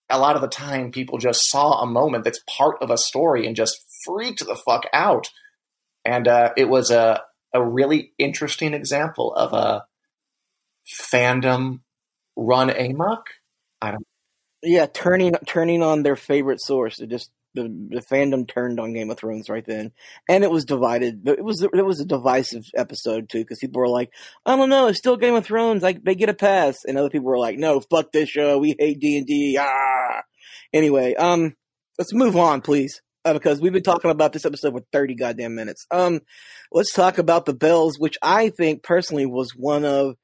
[0.10, 3.46] a lot of the time, people just saw a moment that's part of a story
[3.46, 5.28] and just freaked the fuck out.
[6.04, 7.22] And uh, it was a,
[7.54, 9.86] a really interesting example of a
[11.14, 11.82] fandom
[12.36, 13.28] run amok.
[13.80, 14.08] I don't.
[14.64, 17.00] Yeah, turning turning on their favorite source.
[17.00, 19.92] It just the, the fandom turned on Game of Thrones right then,
[20.30, 21.28] and it was divided.
[21.28, 24.10] It was it was a divisive episode too because people were like,
[24.46, 25.84] "I don't know, it's still Game of Thrones.
[25.84, 28.58] Like they get a pass," and other people were like, "No, fuck this show.
[28.58, 30.22] We hate D and D." Ah.
[30.74, 31.56] Anyway, um,
[32.00, 35.56] let's move on, please, uh, because we've been talking about this episode for thirty goddamn
[35.56, 35.86] minutes.
[35.92, 36.22] Um,
[36.72, 40.16] let's talk about the bells, which I think personally was one of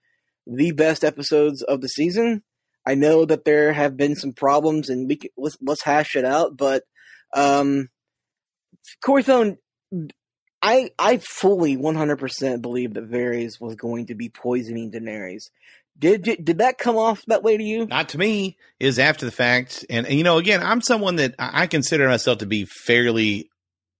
[0.45, 2.43] the best episodes of the season.
[2.85, 6.23] I know that there have been some problems, and we can, let's let's hash it
[6.23, 6.83] out, but
[7.33, 7.89] um,
[9.01, 9.23] Corey
[10.61, 15.49] I I fully 100% believe that Varys was going to be poisoning Daenerys.
[15.99, 17.87] Did, did did that come off that way to you?
[17.87, 18.57] Not to me.
[18.79, 22.39] Is after the fact, and, and you know, again, I'm someone that I consider myself
[22.39, 23.49] to be fairly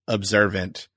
[0.07, 0.87] observant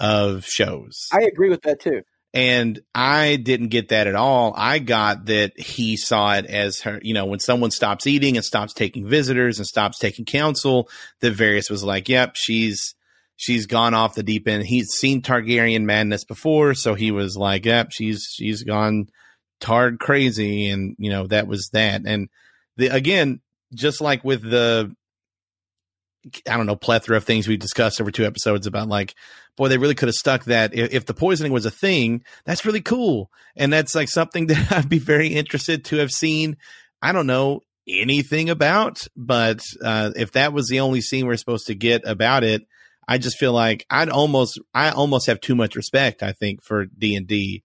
[0.00, 1.08] of shows.
[1.12, 2.02] I agree with that too.
[2.38, 4.54] And I didn't get that at all.
[4.56, 8.44] I got that he saw it as her, you know, when someone stops eating and
[8.44, 12.94] stops taking visitors and stops taking counsel, that Varys was like, yep, she's,
[13.34, 14.64] she's gone off the deep end.
[14.64, 16.74] He's seen Targaryen madness before.
[16.74, 19.08] So he was like, yep, she's, she's gone
[19.58, 20.68] tard crazy.
[20.68, 22.02] And, you know, that was that.
[22.06, 22.28] And
[22.76, 23.40] the, again,
[23.74, 24.94] just like with the,
[26.48, 29.14] I don't know, plethora of things we discussed over two episodes about like,
[29.56, 30.74] boy, they really could have stuck that.
[30.74, 33.30] If, if, the poisoning was a thing, that's really cool.
[33.56, 36.56] And that's like something that I'd be very interested to have seen.
[37.02, 41.66] I don't know anything about, but uh, if that was the only scene we're supposed
[41.68, 42.62] to get about it,
[43.06, 46.84] I just feel like I'd almost, I almost have too much respect, I think, for
[46.86, 47.64] D and D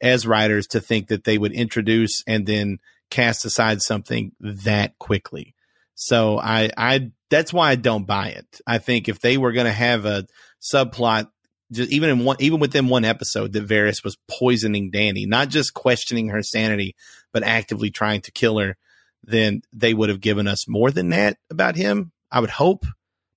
[0.00, 2.78] as writers to think that they would introduce and then
[3.10, 5.54] cast aside something that quickly.
[6.00, 8.60] So I, I, that's why I don't buy it.
[8.64, 10.26] I think if they were going to have a
[10.62, 11.28] subplot,
[11.72, 15.74] just even in one, even within one episode, that Varys was poisoning Dany, not just
[15.74, 16.94] questioning her sanity,
[17.32, 18.76] but actively trying to kill her,
[19.24, 22.12] then they would have given us more than that about him.
[22.30, 22.86] I would hope,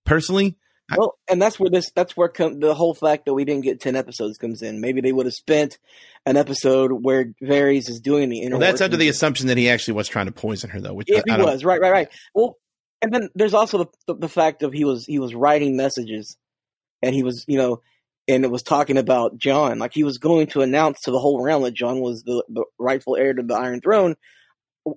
[0.06, 0.56] personally.
[0.98, 3.80] Well, and that's where this that's where com- the whole fact that we didn't get
[3.80, 4.82] ten episodes comes in.
[4.82, 5.78] Maybe they would have spent
[6.26, 8.58] an episode where Varys is doing the inner.
[8.58, 10.94] Well, that's under the assumption that he actually was trying to poison her, though.
[10.94, 12.10] Which if I, he I was, right, right, right.
[12.34, 12.58] Well,
[13.02, 16.38] and then there's also the, the, the fact of he was he was writing messages,
[17.02, 17.82] and he was you know,
[18.28, 21.42] and it was talking about Jon, like he was going to announce to the whole
[21.42, 24.16] realm that Jon was the, the rightful heir to the Iron Throne.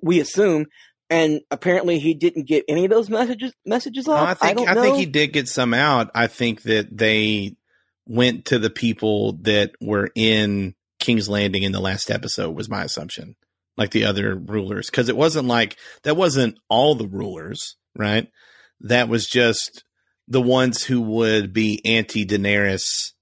[0.02, 0.66] We assume,
[1.10, 4.40] and apparently he didn't get any of those messages messages off.
[4.42, 6.10] No, I think I, I think he did get some out.
[6.14, 7.56] I think that they
[8.06, 12.84] went to the people that were in King's Landing in the last episode was my
[12.84, 13.36] assumption,
[13.76, 18.28] like the other rulers, because it wasn't like that wasn't all the rulers, right?
[18.80, 19.84] That was just
[20.28, 23.12] the ones who would be anti Daenerys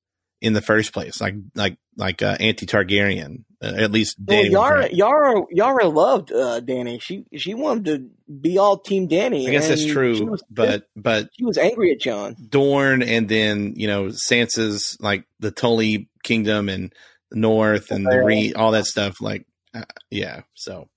[0.40, 3.44] in the first place, like like like uh, anti Targaryen.
[3.62, 4.44] At least Dany.
[4.44, 4.88] was Yara.
[4.92, 7.00] Yara, Yara loved uh, Dany.
[7.00, 9.46] She she wanted to be all Team Dany.
[9.46, 12.36] I guess that's true, was, but but she was angry at Jon.
[12.48, 16.92] Dorne and then you know Sansa's like the Tully Kingdom and
[17.30, 19.20] the North and the Re, all that stuff.
[19.20, 20.42] Like, uh, yeah.
[20.54, 20.88] So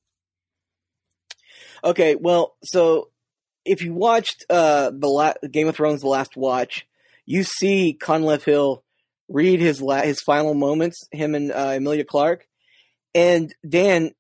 [1.86, 3.10] Okay, well, so
[3.64, 6.88] if you watched uh, the la- Game of Thrones: The Last Watch,
[7.28, 8.84] you see Conleth Hill
[9.30, 12.48] read his la- his final moments, him and uh, Emilia Clarke,
[13.16, 14.12] and Dan.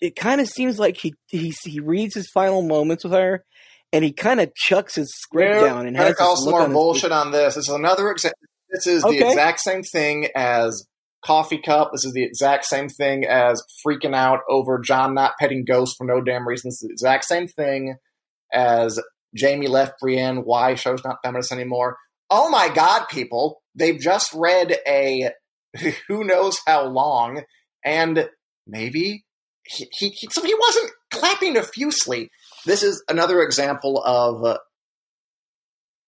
[0.00, 3.44] It kind of seems like he he he reads his final moments with her,
[3.92, 7.10] and he kind of chucks his script down and has call some more on bullshit
[7.10, 7.56] on this.
[7.56, 8.38] This is another example.
[8.70, 10.86] This is the exact same thing as
[11.24, 11.90] coffee cup.
[11.92, 16.06] This is the exact same thing as freaking out over Jon not petting ghosts for
[16.06, 16.68] no damn reason.
[16.68, 17.96] This is the exact same thing
[18.52, 19.00] as
[19.38, 20.38] Jaime left Brienne.
[20.38, 21.96] Why show's not feminist anymore?
[22.30, 23.62] Oh my god, people!
[23.74, 25.30] They've just read a
[26.08, 27.42] who knows how long,
[27.88, 28.28] and
[28.66, 29.24] maybe
[29.64, 32.30] he, he, he so he wasn't clapping effusely.
[32.66, 34.58] This is another example of uh,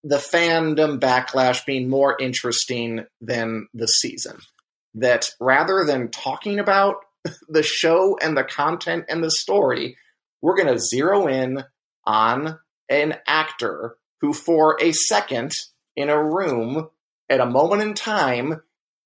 [0.05, 4.37] the fandom backlash being more interesting than the season.
[4.95, 6.97] That rather than talking about
[7.49, 9.97] the show and the content and the story,
[10.43, 11.65] we're going to zero in
[12.05, 12.59] on
[12.91, 15.53] an actor who, for a second
[15.97, 16.89] in a room
[17.31, 18.61] at a moment in time,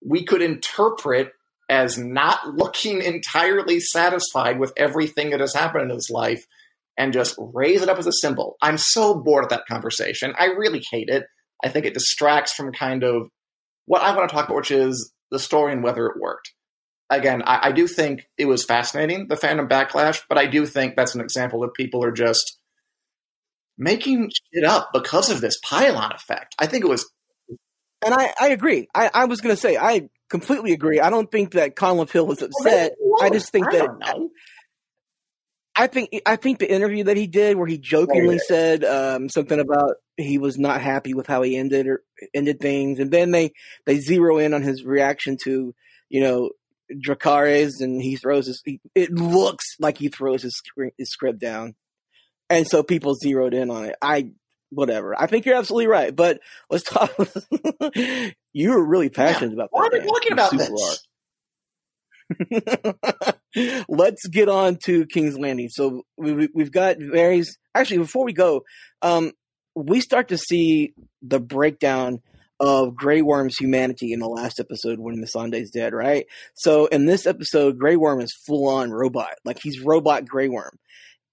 [0.05, 1.33] we could interpret
[1.75, 6.47] as not looking entirely satisfied with everything that has happened in his life
[6.97, 8.57] and just raise it up as a symbol.
[8.63, 10.33] I'm so bored of that conversation.
[10.39, 11.25] I really hate it.
[11.65, 13.29] I think it distracts from kind of
[13.87, 16.53] what I want to talk about, which is the story and whether it worked.
[17.11, 20.95] Again, I, I do think it was fascinating, the fandom backlash, but I do think
[20.95, 22.59] that's an example that people are just
[23.77, 26.55] making shit up because of this pylon effect.
[26.59, 27.11] I think it was
[28.05, 28.89] And I, I agree.
[28.95, 30.99] I, I was going to say, I completely agree.
[30.99, 32.97] I don't think that Conleth Hill was upset.
[33.23, 34.29] I just think I that.
[35.77, 39.61] I think I think the interview that he did, where he jokingly said um, something
[39.61, 42.03] about he was not happy with how he ended or
[42.35, 43.53] ended things, and then they
[43.87, 45.73] they zero in on his reaction to
[46.09, 46.51] you know
[46.93, 48.61] Dracarys, and he throws his.
[48.65, 50.61] He, it looks like he throws his
[50.99, 51.77] his script down,
[52.51, 53.95] and so people zeroed in on it.
[54.03, 54.31] I
[54.75, 55.15] whatever.
[55.21, 57.11] I think you're absolutely right, but let's talk.
[58.53, 59.77] you were really passionate about that.
[59.77, 61.05] Why are we talking about this?
[63.89, 65.69] Let's get on to King's Landing.
[65.69, 67.49] So we, we- we've got Varys.
[67.75, 68.63] Actually, before we go,
[69.03, 69.33] um,
[69.77, 72.21] we start to see the breakdown
[72.61, 76.27] of Grey Worm's humanity in the last episode when Missandei's dead, right?
[76.55, 80.79] So in this episode, Grey Worm is full on robot, like he's robot Grey Worm.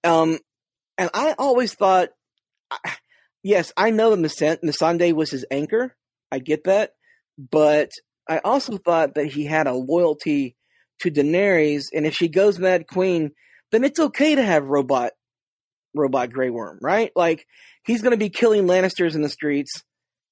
[0.04, 0.40] Um,
[0.98, 2.10] and I always thought,
[2.70, 2.96] I-
[3.44, 5.96] yes, I know that Missandei was his anchor.
[6.32, 6.92] I get that,
[7.38, 7.92] but
[8.30, 10.56] I also thought that he had a loyalty
[11.02, 13.32] to Daenerys, and if she goes Mad Queen,
[13.72, 15.14] then it's okay to have robot
[15.94, 17.12] robot Grey Worm, right?
[17.16, 17.46] Like
[17.86, 19.84] he's going to be killing Lannisters in the streets,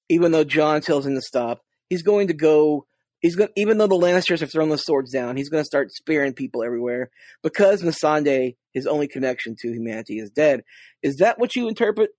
[0.08, 1.60] even though Jon tells him to stop.
[1.88, 2.86] He's going to go.
[3.20, 5.92] He's going even though the Lannisters have thrown the swords down, he's going to start
[5.92, 7.10] spearing people everywhere
[7.42, 10.62] because Missandei, his only connection to humanity, is dead.
[11.02, 12.10] Is that what you interpret?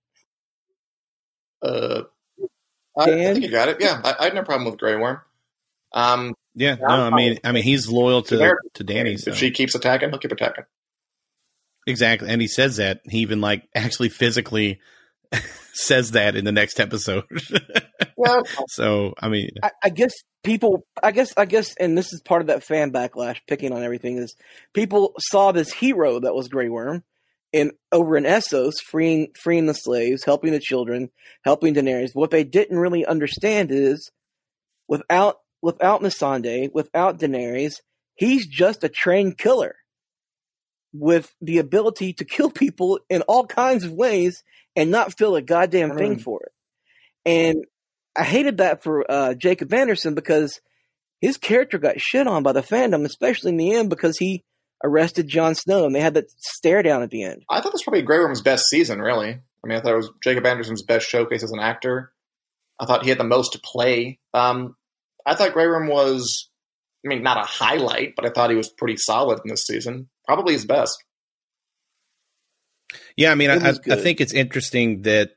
[1.62, 2.02] Uh,
[2.98, 3.78] I, I think you got it.
[3.80, 5.20] Yeah, I, I had no problem with Grey Worm.
[5.94, 9.18] Um, yeah, no, I mean, I mean, he's loyal to There- to Dany.
[9.18, 9.30] So.
[9.30, 10.64] if she keeps attacking, he'll keep attacking.
[11.86, 12.28] Exactly.
[12.28, 13.00] And he says that.
[13.08, 14.80] He even like actually physically
[15.72, 17.24] says that in the next episode.
[18.14, 20.12] Well, so, I mean, I, I guess
[20.44, 23.82] people, I guess, I guess, and this is part of that fan backlash, picking on
[23.82, 24.36] everything is
[24.74, 27.02] people saw this hero that was Grey Worm,
[27.52, 31.10] in over in Essos, freeing freeing the slaves, helping the children,
[31.44, 32.10] helping Daenerys.
[32.14, 34.10] What they didn't really understand is,
[34.88, 37.74] without without Missandei, without Daenerys,
[38.14, 39.76] he's just a trained killer
[40.92, 44.42] with the ability to kill people in all kinds of ways
[44.76, 46.22] and not feel a goddamn thing Mm.
[46.22, 46.52] for it.
[47.24, 47.64] And
[48.16, 50.60] I hated that for uh, Jacob Anderson because
[51.20, 54.44] his character got shit on by the fandom, especially in the end because he
[54.84, 57.44] arrested Jon Snow and they had that stare down at the end.
[57.48, 59.30] I thought this was probably Grey Worm's best season, really.
[59.30, 62.12] I mean, I thought it was Jacob Anderson's best showcase as an actor.
[62.80, 64.18] I thought he had the most to play.
[64.34, 64.76] Um,
[65.24, 66.48] I thought Grey Worm was,
[67.04, 70.08] I mean, not a highlight, but I thought he was pretty solid in this season.
[70.26, 71.02] Probably his best.
[73.16, 75.30] yeah, I mean, I, I think it's interesting that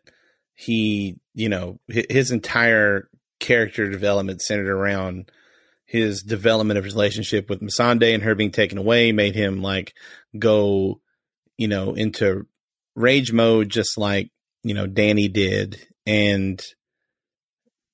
[0.55, 5.31] he, you know, his entire character development centered around
[5.85, 9.93] his development of his relationship with Missandei and her being taken away made him like
[10.37, 10.99] go,
[11.57, 12.47] you know, into
[12.95, 14.31] rage mode, just like,
[14.63, 15.79] you know, Dany did.
[16.05, 16.61] And,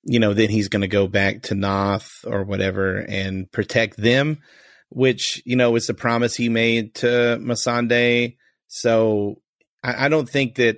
[0.04, 4.39] you know, then he's going to go back to Naath or whatever and protect them.
[4.94, 8.36] which you know is the promise he made to Missandei.
[8.68, 9.42] So
[9.84, 10.78] I, I don't think that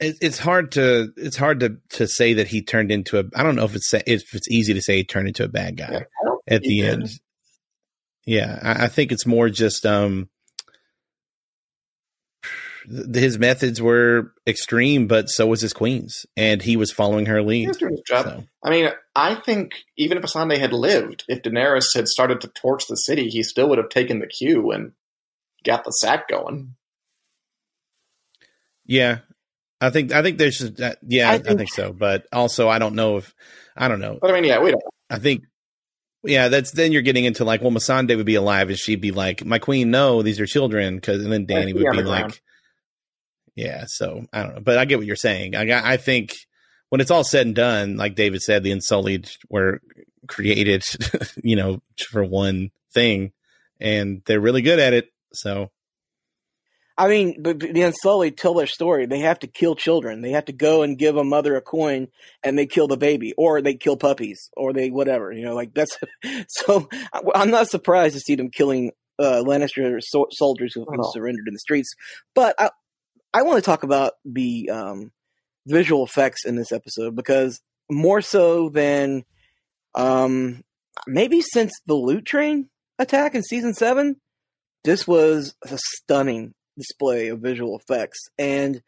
[0.00, 3.24] it, it's hard to it's hard to to say that he turned into a.
[3.34, 5.76] I don't know if it's if it's easy to say he turned into a bad
[5.76, 6.00] guy Yeah,
[6.48, 6.92] at the did.
[7.00, 7.10] end.
[8.26, 10.28] Yeah, I, I think it's more just um
[13.14, 17.68] his methods were extreme, but so was his queen's, and he was following her lead.
[17.68, 18.26] was doing his job.
[18.26, 22.48] So, I mean, I think even if Asande had lived, if Daenerys had started to
[22.48, 24.92] torch the city, he still would have taken the cue and
[25.64, 26.74] got the sack going.
[28.84, 29.20] yeah,
[29.86, 32.68] I think I think there's just, uh, yeah, I I think- think, so, but also
[32.68, 33.34] I don't know if
[33.76, 34.18] I don't know.
[34.20, 34.82] But I mean, yeah, we don't.
[35.10, 35.44] I think.
[36.26, 39.10] Yeah, that's then you're getting into like, well, Missandei would be alive, and she'd be
[39.10, 42.40] like, "My queen, no, these are children," because and then Dany would be like,
[43.54, 45.54] "Yeah." So I don't know, but I get what you're saying.
[45.54, 46.34] I got, I think
[46.88, 49.80] when it's all said and done, like David said, the Unsullied were
[50.26, 50.82] created,
[51.42, 53.32] you know, for one thing,
[53.78, 55.08] and they're really good at it.
[55.34, 55.70] So
[56.96, 59.06] I mean, but but the Unsullied tell their story.
[59.06, 60.20] They have to kill children.
[60.22, 62.08] They have to go and give a mother a coin,
[62.42, 65.32] and they kill the baby, or they kill puppies, or they whatever.
[65.32, 65.98] You know, like that's.
[66.48, 66.88] So
[67.34, 71.10] I'm not surprised to see them killing uh, Lannister so- soldiers who No.
[71.12, 71.92] surrendered in the streets.
[72.34, 72.70] But I,
[73.32, 75.10] I want to talk about the um,
[75.66, 79.24] visual effects in this episode because more so than
[79.94, 80.62] um,
[81.06, 82.68] maybe since the loot train
[82.98, 84.20] attack in season seven,
[84.84, 88.28] this was a stunning display of visual effects.
[88.38, 88.82] And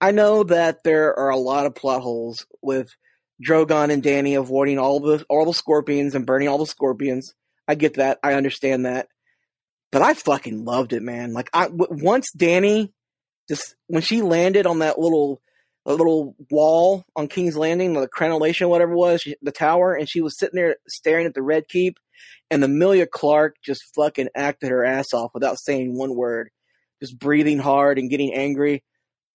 [0.00, 2.94] I know that there are a lot of plot holes with
[3.46, 7.34] Drogon and Dany avoiding all the all the scorpions and burning all the scorpions.
[7.66, 8.18] I get that.
[8.22, 9.08] I understand that.
[9.90, 11.32] But I fucking loved it, man.
[11.32, 12.92] Like I w- once Dany
[13.48, 15.40] just when she landed on that little
[15.84, 20.08] a little wall on King's Landing, the crenellation, whatever it was, she- the tower, and
[20.08, 21.96] she was sitting there staring at the Red Keep,
[22.50, 26.50] and Emilia Clarke just fucking acted her ass off without saying one word,
[27.02, 28.82] just breathing hard and getting angry.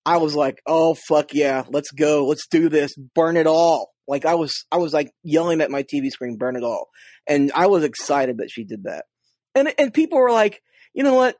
[0.06, 4.26] I was like, "Oh fuck yeah, let's go, let's do this, burn it all!" Like
[4.26, 6.88] I was, I was like yelling at my TV screen, "Burn it all!"
[7.28, 9.06] And I was excited that she did that.
[9.54, 10.62] And and people were like,
[10.94, 11.36] "You know what?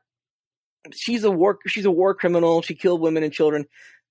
[0.94, 2.60] She's a war, she's a war criminal.
[2.62, 3.64] She killed women and children."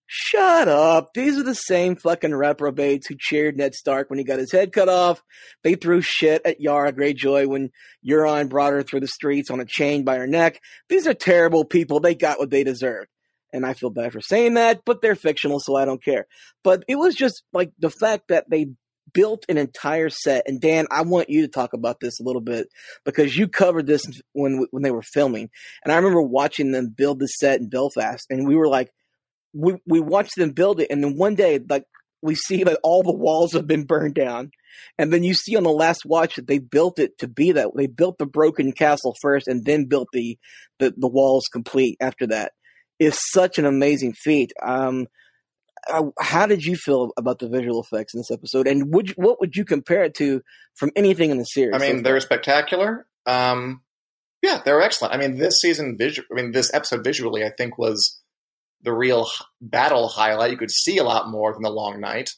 [0.09, 1.13] Shut up.
[1.13, 4.71] These are the same fucking reprobates who cheered Ned Stark when he got his head
[4.71, 5.21] cut off.
[5.63, 7.71] They threw shit at Yara Greyjoy when
[8.07, 10.61] Euron brought her through the streets on a chain by her neck.
[10.87, 11.99] These are terrible people.
[11.99, 13.09] They got what they deserved.
[13.51, 16.27] And I feel bad for saying that, but they're fictional, so I don't care.
[16.63, 18.67] But it was just like the fact that they
[19.13, 20.43] built an entire set.
[20.47, 22.67] And Dan, I want you to talk about this a little bit
[23.03, 25.49] because you covered this when when they were filming.
[25.83, 28.91] And I remember watching them build the set in Belfast, and we were like,
[29.53, 31.85] we we watched them build it, and then one day, like
[32.21, 34.51] we see that all the walls have been burned down,
[34.97, 37.69] and then you see on the last watch that they built it to be that
[37.75, 40.37] they built the broken castle first, and then built the
[40.79, 42.53] the, the walls complete after that.
[42.99, 44.53] Is such an amazing feat.
[44.65, 45.05] Um,
[46.19, 49.39] how did you feel about the visual effects in this episode, and would you, what
[49.39, 50.41] would you compare it to
[50.75, 51.75] from anything in the series?
[51.75, 53.05] I mean, they're spectacular.
[53.25, 53.81] Um,
[54.41, 55.13] yeah, they're excellent.
[55.13, 56.27] I mean, this season, visual.
[56.31, 58.19] I mean, this episode visually, I think was
[58.83, 59.27] the real
[59.61, 60.51] battle highlight.
[60.51, 62.29] You could see a lot more than the long night.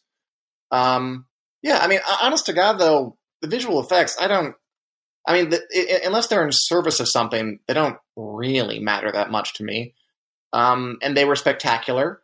[0.72, 1.26] Um,
[1.62, 4.56] yeah, I mean, honest to God, though, the visual effects, I don't.
[5.28, 9.12] I mean, the, i i- unless they're in service of something, they don't really matter
[9.12, 9.94] that much to me.
[10.54, 12.22] Um, and they were spectacular.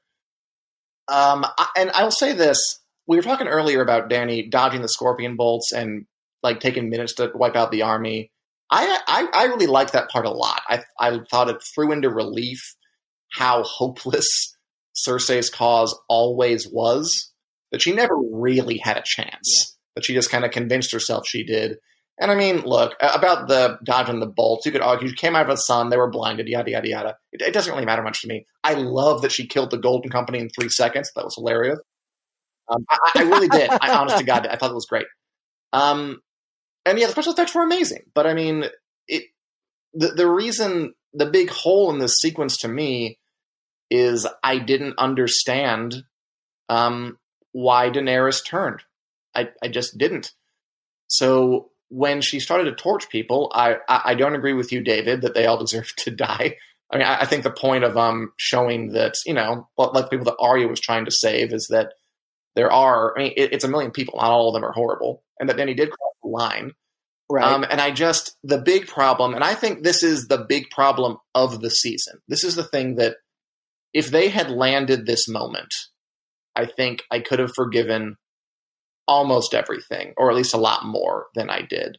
[1.08, 2.58] Um, I, and I'll say this:
[3.08, 6.06] we were talking earlier about Dany dodging the scorpion bolts and
[6.42, 8.32] like taking minutes to wipe out the army.
[8.72, 10.62] I I, I really liked that part a lot.
[10.68, 12.76] I I thought it threw into relief
[13.32, 14.56] how hopeless
[14.96, 17.32] Cersei's cause always was.
[17.72, 19.76] That she never really had a chance.
[19.96, 21.78] That she just kind of convinced herself she did.
[22.18, 24.66] And I mean, look about the dodging the bolts.
[24.66, 26.48] You could argue she came out of the sun; they were blinded.
[26.48, 27.18] Yada yada yada.
[27.34, 28.46] It, it doesn't really matter much to me.
[28.64, 31.12] I love that she killed the Golden Company in three seconds.
[31.16, 31.80] That was hilarious.
[32.70, 33.70] Um, I, I really did.
[33.70, 35.08] I honest to God, I thought it was great.
[35.74, 36.22] Um,
[36.86, 38.04] and yeah, the special effects were amazing.
[38.14, 38.66] But I mean,
[39.08, 39.26] it
[39.94, 43.18] the the reason the big hole in this sequence to me
[43.90, 46.04] is I didn't understand
[46.70, 47.18] um,
[47.52, 48.82] why Daenerys turned.
[49.34, 50.32] I I just didn't.
[51.08, 55.22] So when she started to torch people, I I, I don't agree with you, David,
[55.22, 56.58] that they all deserve to die.
[56.92, 60.26] I mean, I, I think the point of um showing that you know, like people
[60.26, 61.94] that Arya was trying to save is that
[62.56, 63.18] there are.
[63.18, 64.16] I mean, it, it's a million people.
[64.18, 66.72] Not all of them are horrible, and that Dany did cross the line.
[67.30, 67.44] Right.
[67.44, 71.18] Um, and I just the big problem, and I think this is the big problem
[71.34, 72.20] of the season.
[72.28, 73.18] This is the thing that
[73.94, 75.74] if they had landed this moment,
[76.56, 78.18] I think I could have forgiven
[79.08, 81.98] almost everything, or at least a lot more than I did.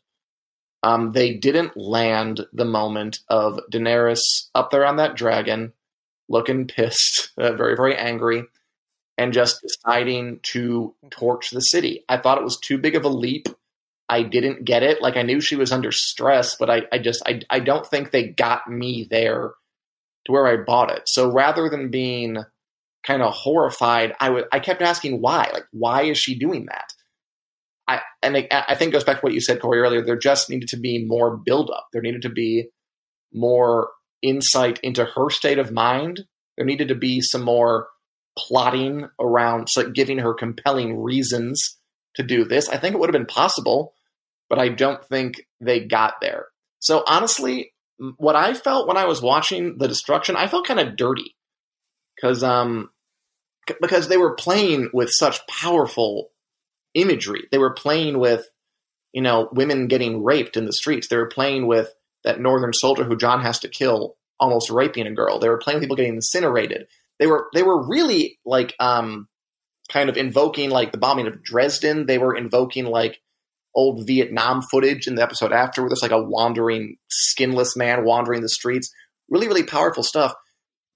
[0.82, 4.20] Um, they didn't land the moment of Daenerys
[4.54, 5.72] up there on that dragon,
[6.28, 8.44] looking pissed, uh, very, very angry,
[9.18, 12.04] and just deciding to torch the city.
[12.08, 13.48] I thought it was too big of a leap.
[14.08, 15.02] I didn't get it.
[15.02, 18.10] Like I knew she was under stress, but I, I just I, I don't think
[18.10, 19.52] they got me there
[20.26, 21.08] to where I bought it.
[21.08, 22.38] So rather than being
[23.04, 25.50] kind of horrified, I would I kept asking why.
[25.52, 26.92] Like why is she doing that?
[27.88, 30.02] I and I, I think goes back to what you said, Corey, earlier.
[30.02, 31.86] There just needed to be more buildup.
[31.92, 32.68] There needed to be
[33.32, 33.90] more
[34.22, 36.24] insight into her state of mind.
[36.56, 37.88] There needed to be some more
[38.38, 41.78] plotting around so giving her compelling reasons
[42.16, 42.68] to do this.
[42.68, 43.94] I think it would have been possible,
[44.48, 46.46] but I don't think they got there.
[46.78, 47.72] So honestly,
[48.16, 51.34] what I felt when I was watching the destruction, I felt kind of dirty
[52.14, 52.90] because um
[53.80, 56.30] because they were playing with such powerful
[56.94, 57.44] imagery.
[57.50, 58.46] They were playing with
[59.12, 61.08] you know women getting raped in the streets.
[61.08, 61.92] They were playing with
[62.24, 65.38] that northern soldier who Jon has to kill almost raping a girl.
[65.38, 66.86] They were playing with people getting incinerated.
[67.18, 69.28] They were they were really like um
[69.90, 72.06] kind of invoking like the bombing of Dresden.
[72.06, 73.20] They were invoking like
[73.76, 78.40] old Vietnam footage in the episode after where there's like a wandering skinless man wandering
[78.40, 78.90] the streets.
[79.28, 80.32] Really, really powerful stuff.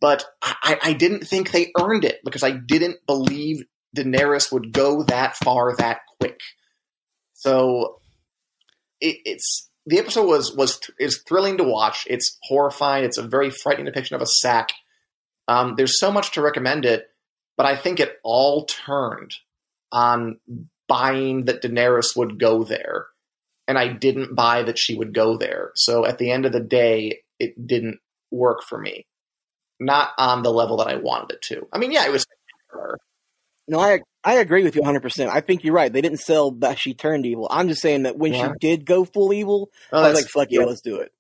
[0.01, 3.63] But I, I didn't think they earned it because I didn't believe
[3.95, 6.41] Daenerys would go that far that quick.
[7.35, 8.01] So
[9.01, 12.07] it, it's the episode was was is thrilling to watch.
[12.09, 13.05] It's horrifying.
[13.05, 14.71] It's a very frightening depiction of a sack.
[15.49, 17.07] Um, there's so much to recommend it,
[17.57, 19.35] but I think it all turned
[19.93, 20.39] on
[20.91, 23.07] buying that Daenerys would go there,
[23.69, 25.71] and I didn't buy that she would go there.
[25.77, 28.01] So at the end of the day, it didn't
[28.33, 29.07] work for me.
[29.79, 31.69] Not on the level that I wanted it to.
[31.73, 32.27] I mean, yeah, it was.
[33.69, 35.01] No, I I agree with you 100.
[35.01, 35.93] percent I think you're right.
[35.93, 37.47] They didn't sell that she turned evil.
[37.49, 38.49] I'm just saying that when yeah.
[38.49, 41.13] she did go full evil, oh, I was like, "Fuck yeah, let's do it."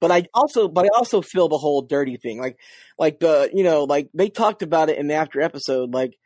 [0.00, 2.56] But I also, but I also feel the whole dirty thing, like,
[2.98, 6.16] like the you know, like they talked about it in the after episode, like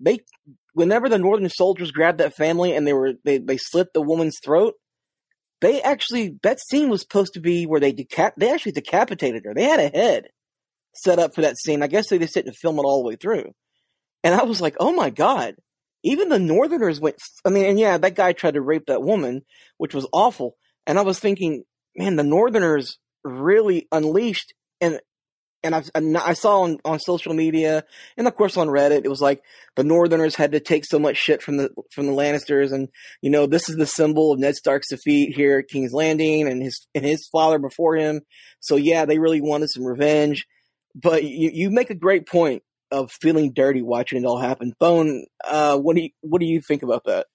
[0.00, 0.18] they
[0.74, 4.38] whenever the northern soldiers grabbed that family and they were they, they slit the woman's
[4.42, 4.74] throat
[5.60, 9.54] they actually that scene was supposed to be where they decap they actually decapitated her.
[9.54, 10.28] They had a head
[10.94, 11.82] set up for that scene.
[11.82, 13.52] I guess they just didn't film it all the way through.
[14.24, 15.56] And i was like oh my god.
[16.02, 19.42] Even the northerners went i mean and yeah that guy tried to rape that woman
[19.76, 20.56] which was awful.
[20.86, 21.64] And i was thinking
[21.96, 24.98] man the northerners really unleashed and
[25.62, 27.84] and I, I saw on, on social media
[28.16, 29.42] and of course on Reddit, it was like
[29.76, 32.88] the Northerners had to take so much shit from the from the Lannisters, and
[33.22, 36.62] you know this is the symbol of Ned Stark's defeat here at King's Landing and
[36.62, 38.22] his and his father before him.
[38.60, 40.46] So yeah, they really wanted some revenge.
[40.94, 44.74] But you, you make a great point of feeling dirty watching it all happen.
[44.80, 47.26] Bone, uh, what do you what do you think about that?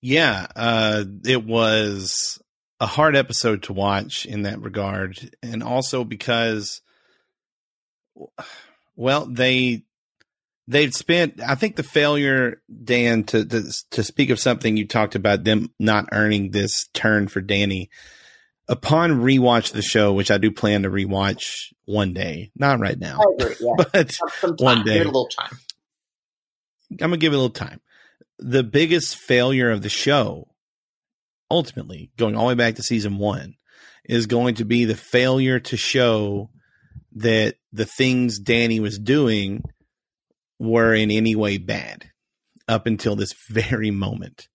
[0.00, 2.40] Yeah, uh, it was
[2.80, 6.80] a hard episode to watch in that regard, and also because
[8.96, 9.84] well, they
[10.68, 11.40] they'd spent.
[11.40, 15.72] I think the failure, Dan, to, to to speak of something you talked about them
[15.78, 17.88] not earning this turn for Dany.
[18.70, 23.18] Upon rewatch the show, which I do plan to rewatch one day, not right now,
[23.38, 23.72] agree, yeah.
[23.92, 25.58] but one day, give it a little time.
[26.90, 27.80] I'm gonna give it a little time.
[28.38, 30.48] The biggest failure of the show,
[31.50, 33.54] ultimately, going all the way back to season one,
[34.04, 36.50] is going to be the failure to show
[37.16, 39.62] that the things Dany was doing
[40.58, 42.10] were in any way bad
[42.66, 44.48] up until this very moment.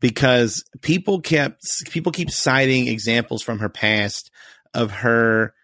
[0.00, 4.32] Because people kept people keep citing examples from her past
[4.74, 5.54] of her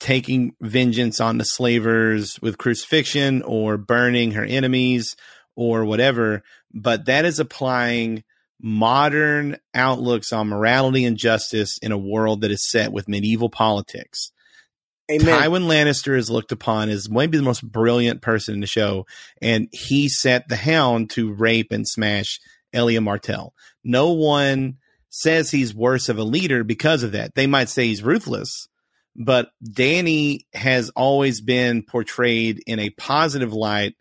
[0.00, 5.16] taking vengeance on the slavers with crucifixion or burning her enemies
[5.54, 6.42] or whatever.
[6.72, 8.24] But that is applying
[8.60, 14.32] modern outlooks on morality and justice in a world that is set with medieval politics
[15.10, 15.40] Amen.
[15.40, 19.06] Tywin Lannister is looked upon as maybe the most brilliant person in the show,
[19.40, 22.40] and he set the Hound to rape and smash
[22.74, 23.54] Elia Martell.
[23.82, 24.76] No one
[25.08, 27.34] says he's worse of a leader because of that.
[27.34, 28.68] They might say he's ruthless,
[29.16, 33.94] but Dany has always been portrayed in a positive light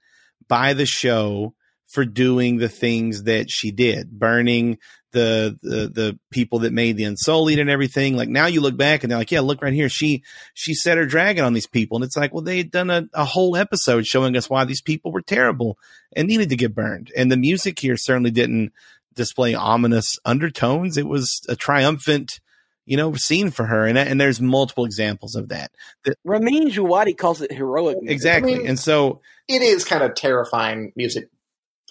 [0.50, 1.54] by the show
[1.88, 4.78] for doing the things that she did, burning
[5.18, 8.16] the the the people that made the Unsullied and everything.
[8.16, 9.90] Like now you look back and they're like, yeah, look right here.
[9.90, 12.90] She she set her dragon on these people, and it's like, well, they had done
[12.90, 15.78] a, a whole episode showing us why these people were terrible
[16.16, 17.12] and needed to get burned.
[17.16, 18.72] And the music here certainly didn't
[19.16, 20.98] display ominous undertones.
[20.98, 22.40] It was a triumphant
[22.86, 23.86] you know, scene for her.
[23.86, 25.72] And, and there's multiple examples of that.
[26.06, 27.98] that Ramin Djawadi calls it heroic.
[28.02, 28.16] Music.
[28.16, 28.56] Exactly.
[28.56, 31.28] I mean, and so it is kind of terrifying music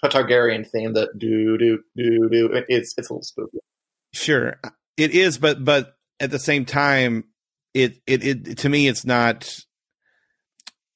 [0.02, 2.64] Targaryen theme that do do do do.
[2.68, 3.58] It's it's a little spooky.
[4.12, 4.60] Sure,
[4.96, 7.24] it is, but but at the same time,
[7.74, 9.48] it, it it to me it's not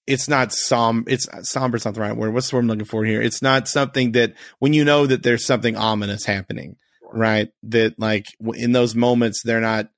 [0.06, 1.76] it's not som it's somber.
[1.76, 2.34] It's not the right word.
[2.34, 3.22] What's the word I'm looking for here?
[3.22, 6.76] It's not something that when you know that there's something ominous happening,
[7.12, 7.48] right?
[7.64, 9.88] That like in those moments they're not,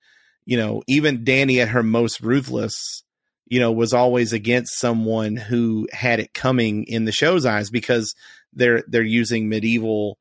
[0.45, 3.05] you know, even Dany at her most ruthless,
[3.47, 8.15] you know, was always against someone who had it coming in the show's eyes because
[8.53, 10.19] they're they're using medieval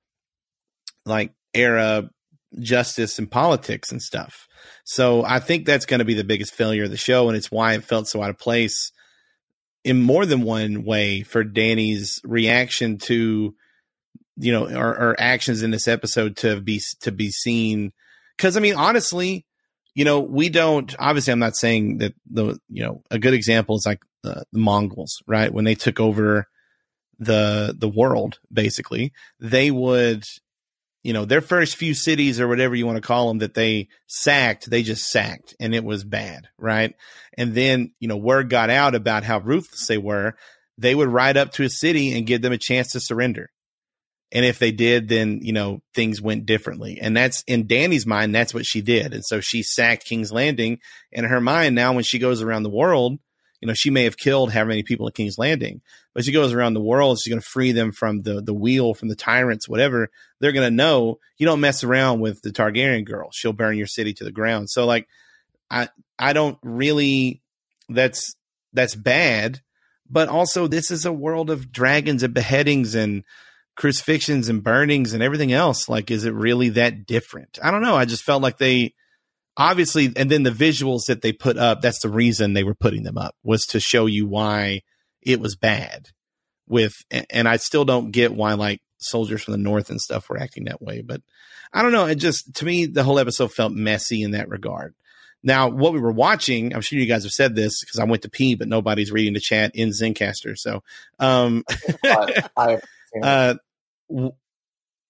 [1.06, 2.10] like era
[2.60, 4.48] justice and politics and stuff.
[4.84, 7.52] So I think that's going to be the biggest failure of the show, and it's
[7.52, 8.92] why it felt so out of place
[9.84, 13.56] in more than one way for Dany's reaction to
[14.38, 17.92] you know or, or actions in this episode to be to be seen.
[18.38, 19.46] Because I mean, honestly,
[19.94, 20.94] you know, we don't.
[21.00, 24.60] Obviously, I'm not saying that the you know a good example is like the, the
[24.60, 25.54] Mongols, right?
[25.54, 26.48] When they took over
[27.22, 30.26] the the world, basically, they would
[31.04, 33.88] you know, their first few cities or whatever you want to call them that they
[34.08, 36.94] sacked, they just sacked and it was bad, right?
[37.38, 40.36] And then, you know, word got out about how ruthless they were.
[40.78, 43.50] They would ride up to a city and give them a chance to surrender.
[44.32, 47.00] And if they did, then, you know, things went differently.
[47.02, 49.14] And that's in danny's mind, that's what she did.
[49.14, 50.80] And so she sacked King's Landing.
[51.12, 53.18] In her mind, now when she goes around the world,
[53.62, 55.82] you know, she may have killed however many people at King's Landing,
[56.14, 57.20] but she goes around the world.
[57.20, 60.10] She's going to free them from the the wheel, from the tyrants, whatever.
[60.40, 63.30] They're going to know you don't mess around with the Targaryen girl.
[63.32, 64.70] She'll burn your city to the ground.
[64.70, 65.08] So like,
[65.70, 67.42] I I don't really.
[67.88, 68.36] That's
[68.74, 69.62] that's bad,
[70.10, 73.24] but also this is a world of dragons and beheadings and
[73.76, 75.90] crucifixions and burnings and everything else.
[75.90, 77.60] Like, is it really that different?
[77.62, 77.96] I don't know.
[77.96, 78.94] I just felt like they
[79.58, 83.04] obviously, and then the visuals that they put up, that's the reason they were putting
[83.04, 84.82] them up was to show you why
[85.22, 86.10] it was bad
[86.68, 86.94] with,
[87.30, 90.66] and I still don't get why like soldiers from the North and stuff were acting
[90.66, 91.22] that way, but
[91.74, 92.06] I don't know.
[92.06, 94.94] It just, to me, the whole episode felt messy in that regard.
[95.44, 98.22] Now, what we were watching, I'm sure you guys have said this because I went
[98.24, 100.56] to pee, but nobody's reading the chat in Zencastr.
[100.56, 100.84] So,
[101.20, 101.64] um,
[102.06, 102.78] I, I,
[103.24, 103.56] uh,
[104.10, 104.34] w-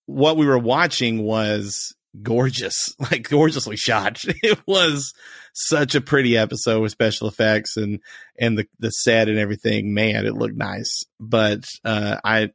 [0.05, 4.21] what we were watching was gorgeous, like gorgeously shot.
[4.43, 5.13] It was
[5.53, 7.99] such a pretty episode with special effects and
[8.39, 9.93] and the the set and everything.
[9.93, 11.03] Man, it looked nice.
[11.19, 12.51] But uh, I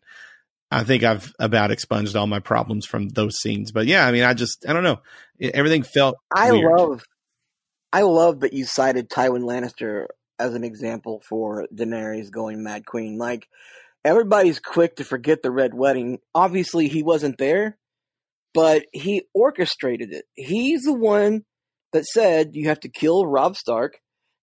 [0.70, 3.72] I think I've about expunged all my problems from those scenes.
[3.72, 5.00] But yeah, I mean, I just I don't know.
[5.40, 6.16] Everything felt.
[6.34, 6.72] I weird.
[6.72, 7.02] love,
[7.92, 10.07] I love that you cited Tywin Lannister
[10.38, 13.16] as an example for Daenerys going Mad Queen.
[13.16, 13.48] Like
[14.04, 16.18] everybody's quick to forget the Red Wedding.
[16.34, 17.78] Obviously, he wasn't there
[18.57, 20.24] but he orchestrated it.
[20.34, 21.42] He's the one
[21.92, 23.98] that said you have to kill Robb Stark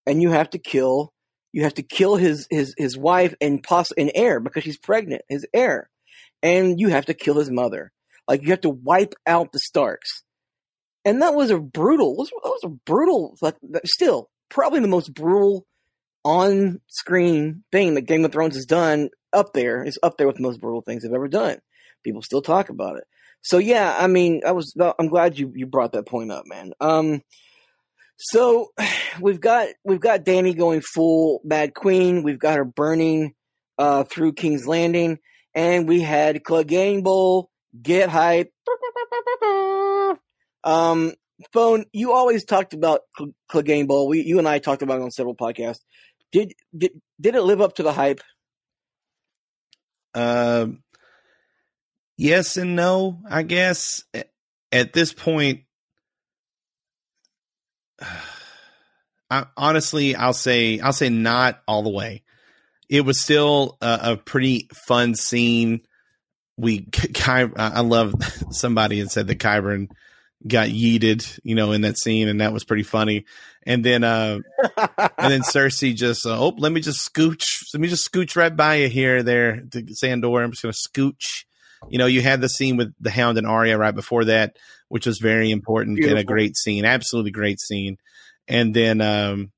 [0.06, 1.12] and you have to kill
[1.52, 5.24] you have to kill his his his wife and poss and heir because she's pregnant,
[5.30, 5.90] his heir.
[6.44, 7.92] And you have to kill his mother.
[8.28, 10.24] Like you have to wipe out the Starks.
[11.04, 15.66] And that was a brutal that was a brutal like still probably the most brutal
[16.24, 19.84] on screen thing that Game of Thrones has done up there.
[19.84, 21.58] Is up there with the most brutal things they've ever done.
[22.04, 23.06] People still talk about it.
[23.44, 26.72] So yeah, I mean, I was I'm glad you you brought that point up, man.
[26.80, 27.22] Um,
[28.18, 28.72] so
[29.22, 32.24] we've got we've got Dany going full bad Queen.
[32.24, 33.34] We've got her burning
[33.78, 35.20] uh, through King's Landing,
[35.54, 38.52] and we had Clegane Bowl get hype.
[40.66, 41.12] Um,
[41.52, 41.84] phone.
[41.92, 43.02] You always talked about
[43.52, 44.08] Clegane Bowl.
[44.08, 45.82] We you and I talked about it on several podcasts.
[46.32, 48.22] Did did did it live up to the hype?
[50.14, 50.84] Um,
[52.18, 54.04] yes and no, I guess.
[54.72, 55.62] At this point,
[59.30, 62.24] I, honestly, I'll say I'll say not all the way.
[62.90, 65.82] It was still a, a pretty fun scene.
[66.58, 68.14] We, Ky, I love
[68.52, 69.90] somebody had said that Qyburn
[70.46, 73.26] got yeeted, you know, in that scene, and that was pretty funny.
[73.66, 74.40] And then, uh,
[75.18, 78.56] and then Cersei just, uh, oh, let me just scooch, let me just scooch right
[78.56, 80.44] by you here, there, to Sandor.
[80.44, 81.46] I'm just gonna scooch
[81.90, 84.58] you know, you had the scene with the Hound and Arya right before that,
[84.90, 86.18] which was very important Beautiful.
[86.18, 87.98] and a great scene, absolutely great scene.
[88.48, 89.52] And then, um,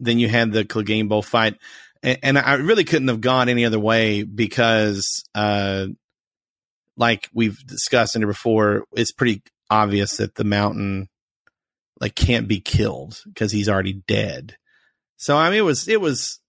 [0.00, 1.56] then you had the Clegane Bowl fight,
[2.02, 5.86] and, and, I really couldn't have gone any other way because, uh,
[6.96, 11.08] like we've discussed in it before, it's pretty obvious that the mountain
[12.00, 14.56] like can't be killed because he's already dead.
[15.16, 16.40] So I mean, it was it was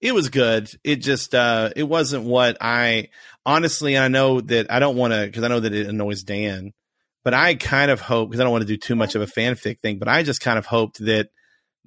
[0.00, 0.70] it was good.
[0.84, 3.08] It just uh it wasn't what I
[3.44, 6.72] honestly I know that I don't want to because I know that it annoys Dan,
[7.24, 9.26] but I kind of hope because I don't want to do too much of a
[9.26, 11.28] fanfic thing, but I just kind of hoped that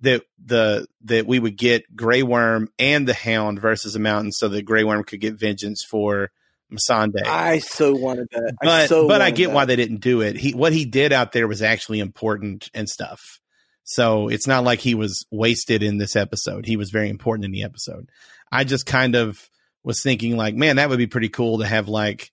[0.01, 4.49] that the that we would get Grey Worm and the Hound versus the Mountain, so
[4.49, 6.31] that Grey Worm could get vengeance for
[6.71, 7.25] Missandei.
[7.25, 8.53] I so wanted that.
[8.61, 9.55] I but so but I get that.
[9.55, 10.35] why they didn't do it.
[10.35, 13.39] He what he did out there was actually important and stuff.
[13.83, 16.65] So it's not like he was wasted in this episode.
[16.65, 18.09] He was very important in the episode.
[18.51, 19.47] I just kind of
[19.85, 22.31] was thinking like, man, that would be pretty cool to have like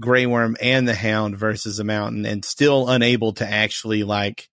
[0.00, 4.48] Grey Worm and the Hound versus a Mountain, and still unable to actually like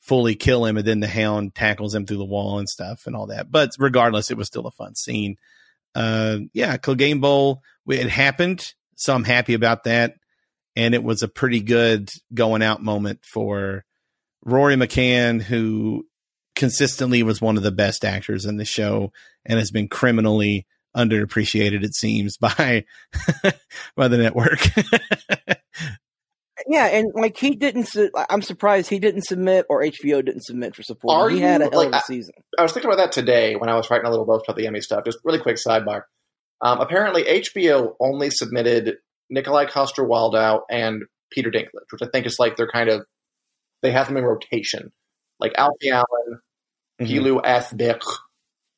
[0.00, 3.14] fully kill him, and then the Hound tackles him through the wall and stuff and
[3.14, 3.50] all that.
[3.50, 5.36] But regardless, it was still a fun scene.
[5.94, 7.62] Uh, yeah, Clegane Bowl.
[7.86, 10.14] It happened, so I'm happy about that
[10.76, 13.84] and it was a pretty good going out moment for
[14.42, 16.06] Rory McCann, who
[16.54, 19.12] consistently was one of the best actors in the show
[19.44, 20.66] and has been criminally
[20.96, 22.84] underappreciated, it seems, by
[23.96, 24.60] by the network.
[26.66, 27.86] Yeah, and like he didn't.
[27.88, 31.14] Su- I'm surprised he didn't submit or HBO didn't submit for support.
[31.14, 32.32] Are he had a hell like, of a I- season.
[32.56, 34.66] I was thinking about that today when I was writing a little post about the
[34.66, 35.04] Emmy stuff.
[35.04, 36.02] Just really quick sidebar.
[36.62, 38.96] Um, apparently, HBO only submitted
[39.34, 43.04] Nikolaj Coster Waldau and Peter Dinklage, which I think is like they're kind of
[43.82, 44.92] they have them in rotation.
[45.40, 46.40] Like Alfie Allen,
[47.02, 47.06] Mhm.
[47.08, 48.00] Gilu Athbik,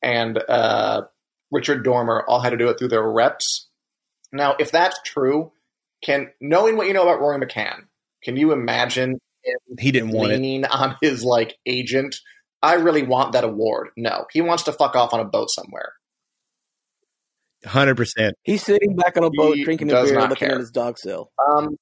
[0.02, 1.02] and uh,
[1.51, 3.68] Richard Dormer all had to do it through their reps.
[4.32, 5.53] Now, if that's true,
[6.03, 7.84] can knowing what you know about Rory McCann,
[8.22, 9.12] can you imagine
[9.44, 10.40] him he didn't want it.
[10.40, 12.16] leaning on his like agent?
[12.62, 13.88] I really want that award.
[13.97, 15.92] No, he wants to fuck off on a boat somewhere.
[17.64, 18.36] Hundred percent.
[18.42, 20.53] He's sitting back on a boat He drinking a beer, looking care.
[20.53, 21.30] at his dog sail.
[21.51, 21.76] Um,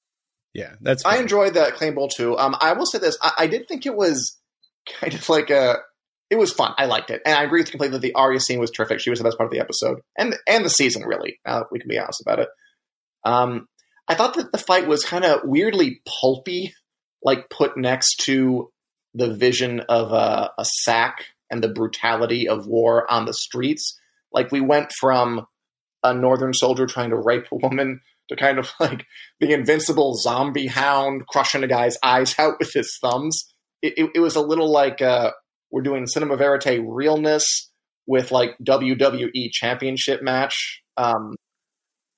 [0.53, 1.21] Yeah, that's I fine.
[1.23, 2.37] enjoyed that Clegane Bowl too.
[2.37, 4.39] Um, I will say this: I, I did think it was
[4.99, 5.77] kind of like a.
[6.29, 6.73] It was fun.
[6.77, 8.99] I liked it, and I agree with you completely that the Arya scene was terrific.
[8.99, 11.39] She was the best part of the episode, and and the season really.
[11.45, 12.49] That we can be honest about it.
[13.23, 13.67] Um,
[14.07, 16.73] I thought that the fight was kind of weirdly pulpy,
[17.23, 18.69] like put next to
[19.13, 23.99] the vision of a, a sack and the brutality of war on the streets.
[24.31, 25.47] Like we went from
[26.03, 29.05] a northern soldier trying to rape a woman to kind of like
[29.39, 33.51] the invincible zombie hound crushing a guy's eyes out with his thumbs.
[33.81, 35.31] It, it, it was a little like uh,
[35.71, 37.71] we're doing cinema verite realness
[38.07, 41.35] with like WWE championship match, um,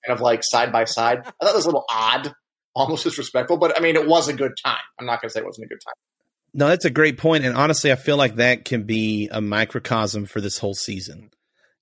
[0.06, 1.20] kind of like side by side.
[1.20, 2.34] I thought it was a little odd,
[2.76, 4.78] almost disrespectful, but I mean, it was a good time.
[5.00, 5.94] I'm not going to say it wasn't a good time.
[6.54, 10.26] No, that's a great point, and honestly, I feel like that can be a microcosm
[10.26, 11.30] for this whole season.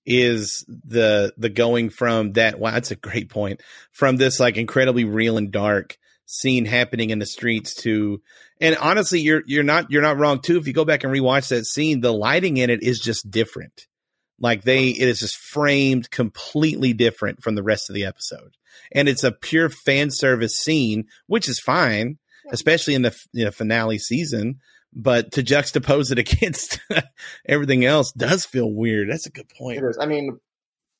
[0.04, 2.58] Is the the going from that?
[2.58, 3.62] Wow, that's a great point.
[3.92, 5.96] From this like incredibly real and dark
[6.26, 8.20] scene happening in the streets to,
[8.60, 10.58] and honestly, you're you're not you're not wrong too.
[10.58, 13.86] If you go back and rewatch that scene, the lighting in it is just different.
[14.38, 18.56] Like they, it is just framed completely different from the rest of the episode,
[18.92, 22.18] and it's a pure fan service scene, which is fine,
[22.50, 24.60] especially in the you know, finale season
[24.98, 26.80] but to juxtapose it against
[27.46, 29.10] everything else does feel weird.
[29.10, 29.78] That's a good point.
[29.78, 29.98] It is.
[30.00, 30.40] I mean,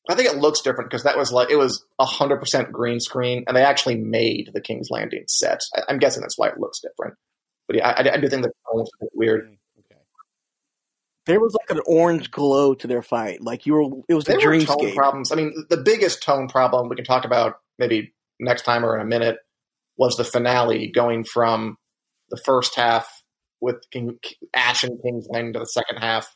[0.09, 3.45] I think it looks different because that was like it was hundred percent green screen,
[3.47, 5.61] and they actually made the King's Landing set.
[5.75, 7.15] I, I'm guessing that's why it looks different.
[7.67, 9.49] But yeah, I, I do think the tone was a bit weird.
[9.49, 9.57] Mm,
[11.27, 13.43] there was like an orange glow to their fight.
[13.43, 14.95] Like you were, it was There were tone dreamscape.
[14.95, 15.33] problems.
[15.33, 19.03] I mean, the biggest tone problem we can talk about maybe next time or in
[19.03, 19.39] a minute
[19.97, 21.77] was the finale going from
[22.31, 23.09] the first half
[23.61, 24.19] with King,
[24.55, 26.33] Ash and King's Landing to the second half.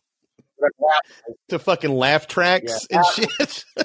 [1.48, 2.98] To fucking laugh tracks Yeah.
[2.98, 3.64] and shit.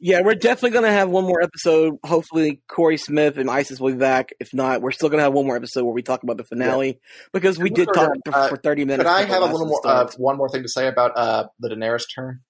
[0.00, 1.94] Yeah, we're definitely gonna have one more episode.
[2.04, 4.32] Hopefully, Corey Smith and Isis will be back.
[4.40, 6.98] If not, we're still gonna have one more episode where we talk about the finale
[7.32, 9.08] because we did talk uh, for thirty minutes.
[9.08, 11.68] Could I have a little more, uh, one more thing to say about uh, the
[11.68, 12.40] Daenerys turn?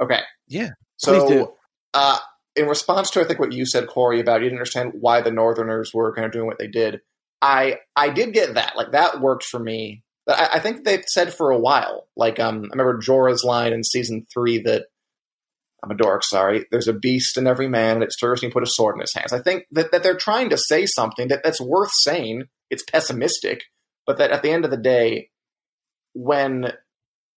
[0.00, 0.20] Okay.
[0.46, 0.70] Yeah.
[0.96, 1.52] So, do.
[1.92, 2.18] Uh,
[2.56, 5.30] in response to I think what you said, Corey, about you didn't understand why the
[5.30, 7.00] Northerners were kind of doing what they did.
[7.42, 8.74] I I did get that.
[8.76, 10.02] Like that worked for me.
[10.28, 12.06] I, I think they've said for a while.
[12.16, 14.86] Like um, I remember Jorah's line in season three that
[15.82, 16.24] I'm a dork.
[16.24, 19.00] Sorry, there's a beast in every man, and it stirs you put a sword in
[19.00, 19.32] his hands.
[19.32, 22.44] I think that that they're trying to say something that that's worth saying.
[22.70, 23.62] It's pessimistic,
[24.06, 25.30] but that at the end of the day,
[26.12, 26.72] when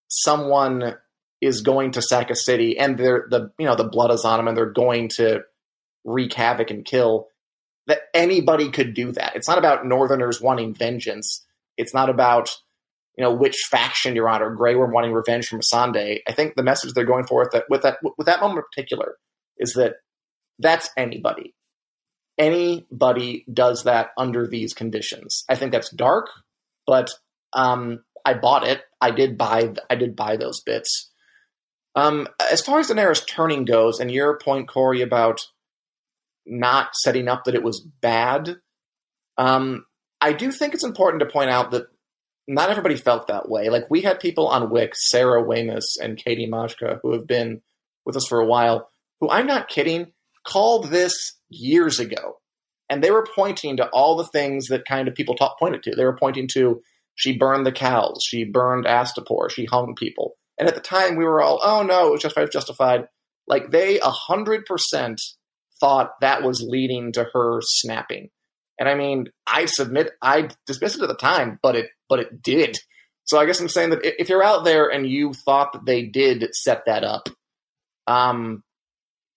[0.08, 0.96] someone
[1.40, 4.38] is going to sack a city and they're the you know the blood is on
[4.38, 5.40] them and they're going to
[6.04, 7.28] wreak havoc and kill
[7.86, 11.44] that anybody could do that it's not about northerners wanting vengeance
[11.76, 12.50] it's not about
[13.16, 16.22] you know which faction you're on or Grey Worm wanting revenge from Sunday.
[16.26, 18.64] I think the message they're going for with that with that with that moment in
[18.72, 19.16] particular
[19.58, 19.94] is that
[20.58, 21.54] that's anybody.
[22.38, 25.44] Anybody does that under these conditions.
[25.48, 26.28] I think that's dark,
[26.86, 27.10] but
[27.52, 28.82] um, I bought it.
[29.00, 29.74] I did buy.
[29.90, 31.10] I did buy those bits.
[31.94, 35.40] Um, as far as Daenerys turning goes, and your point, Corey, about
[36.46, 38.56] not setting up that it was bad,
[39.36, 39.84] um,
[40.20, 41.86] I do think it's important to point out that
[42.54, 43.68] not everybody felt that way.
[43.68, 47.62] Like we had people on Wick, Sarah Weymouth and Katie Mashka, who have been
[48.04, 48.90] with us for a while,
[49.20, 50.12] who I'm not kidding,
[50.46, 52.38] called this years ago.
[52.90, 55.94] And they were pointing to all the things that kind of people pointed to.
[55.94, 56.82] They were pointing to
[57.14, 60.32] she burned the cows, she burned Astapor, she hung people.
[60.58, 63.04] And at the time, we were all, oh no, it was justified, justified.
[63.46, 65.16] Like they 100%
[65.80, 68.30] thought that was leading to her snapping.
[68.82, 72.42] And I mean, I submit, I dismissed it at the time, but it, but it
[72.42, 72.76] did.
[73.22, 76.02] So I guess I'm saying that if you're out there and you thought that they
[76.02, 77.28] did set that up,
[78.08, 78.64] um,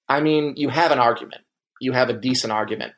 [0.09, 1.43] I mean, you have an argument.
[1.79, 2.93] You have a decent argument.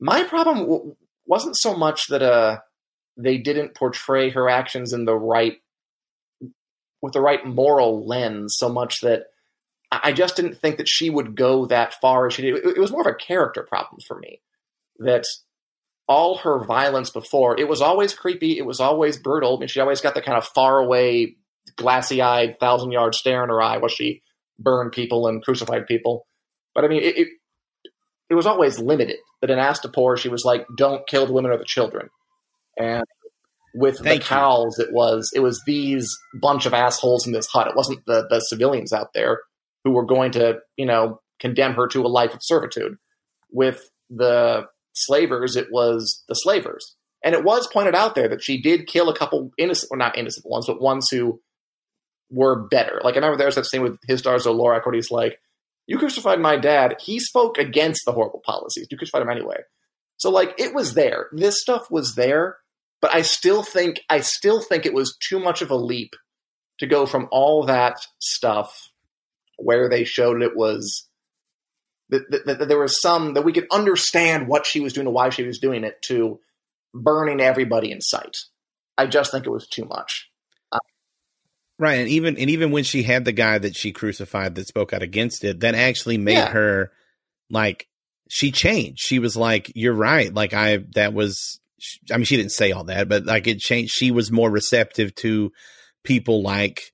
[0.00, 2.58] My problem w- wasn't so much that uh,
[3.16, 5.58] they didn't portray her actions in the right
[7.00, 9.26] with the right moral lens, so much that
[9.92, 12.56] I just didn't think that she would go that far as she did.
[12.56, 14.40] It was more of a character problem for me.
[14.98, 15.24] That
[16.10, 19.56] all her violence before, it was always creepy, it was always brutal.
[19.56, 21.36] I mean, she always got the kind of far away,
[21.76, 24.20] glassy eyed, thousand yard stare in her eye while she
[24.58, 26.26] burned people and crucified people.
[26.74, 27.28] But I mean, it, it,
[28.28, 29.18] it was always limited.
[29.40, 32.08] But in Astapor, she was like, "Don't kill the women or the children."
[32.76, 33.04] And
[33.72, 34.86] with Thank the Khals, you.
[34.86, 36.10] it was it was these
[36.42, 37.68] bunch of assholes in this hut.
[37.68, 39.38] It wasn't the the civilians out there
[39.84, 42.96] who were going to you know condemn her to a life of servitude.
[43.52, 44.66] With the
[45.04, 46.96] slavers, it was the slavers.
[47.22, 50.16] And it was pointed out there that she did kill a couple innocent, or not
[50.16, 51.40] innocent ones, but ones who
[52.30, 53.00] were better.
[53.04, 55.38] Like I remember there was that scene with Hizdahr zo Loraq where he's like,
[55.86, 56.96] "You crucified my dad.
[57.00, 58.86] He spoke against the horrible policies.
[58.90, 59.58] You crucified him anyway."
[60.16, 61.28] So like it was there.
[61.32, 62.58] This stuff was there,
[63.02, 66.14] but I still think I still think it was too much of a leap
[66.78, 68.90] to go from all that stuff
[69.56, 71.08] where they showed it was
[72.10, 75.14] that, that, that, there was some that we could understand what she was doing and
[75.14, 76.40] why she was doing it to
[76.92, 78.36] burning everybody in sight.
[78.98, 80.28] I just think it was too much.
[80.70, 80.78] Uh,
[81.78, 84.92] right, and even and even when she had the guy that she crucified that spoke
[84.92, 86.50] out against it, that actually made yeah.
[86.50, 86.92] her
[87.48, 87.88] like
[88.28, 89.00] she changed.
[89.00, 91.60] She was like, "You're right." Like I that was.
[92.12, 93.92] I mean, she didn't say all that, but like it changed.
[93.92, 95.50] She was more receptive to
[96.04, 96.92] people like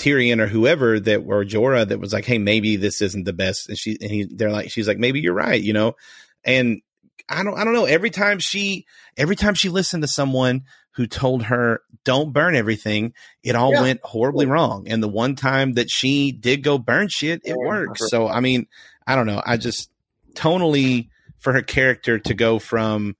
[0.00, 3.68] Tyrion or whoever that were Jorah that was like, "Hey, maybe this isn't the best."
[3.68, 5.96] And she and he, they're like, she's like, "Maybe you're right," you know.
[6.44, 6.80] And
[7.28, 7.84] I don't, I don't know.
[7.84, 8.86] Every time she,
[9.16, 13.12] every time she listened to someone who told her, don't burn everything,
[13.44, 13.82] it all yeah.
[13.82, 14.88] went horribly wrong.
[14.88, 17.98] And the one time that she did go burn shit, it worked.
[18.00, 18.66] So, I mean,
[19.06, 19.42] I don't know.
[19.44, 19.90] I just
[20.34, 23.16] tonally for her character to go from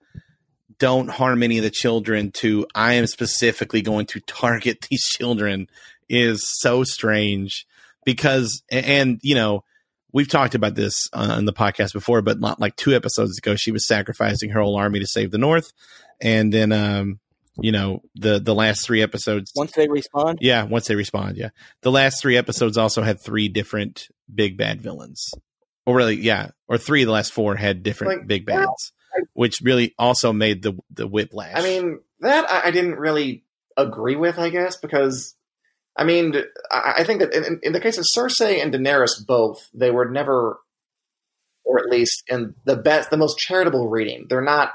[0.79, 5.69] don't harm any of the children to I am specifically going to target these children
[6.11, 7.67] is so strange
[8.05, 9.65] because, and, you know,
[10.13, 13.73] we've talked about this on the podcast before, but not like two episodes ago, she
[13.73, 15.73] was sacrificing her whole army to save the North.
[16.21, 17.21] And then, um,
[17.59, 21.51] you know the the last three episodes once they respond yeah once they respond yeah.
[21.83, 25.33] The last three episodes also had three different big bad villains.
[25.87, 29.27] Or really yeah or three of the last four had different like, big bads well,
[29.35, 31.57] which really also made the the whiplash.
[31.57, 33.45] I mean that i didn't really
[33.77, 35.35] agree with i guess because
[35.97, 36.35] i mean
[36.71, 40.59] i, think that in, in the case of cersei and daenerys both they were never
[41.71, 44.73] or at least in the best, the most charitable reading, they're not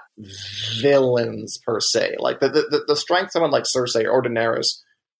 [0.81, 2.15] villains per se.
[2.19, 4.67] Like the the, the strength of someone like Cersei or Daenerys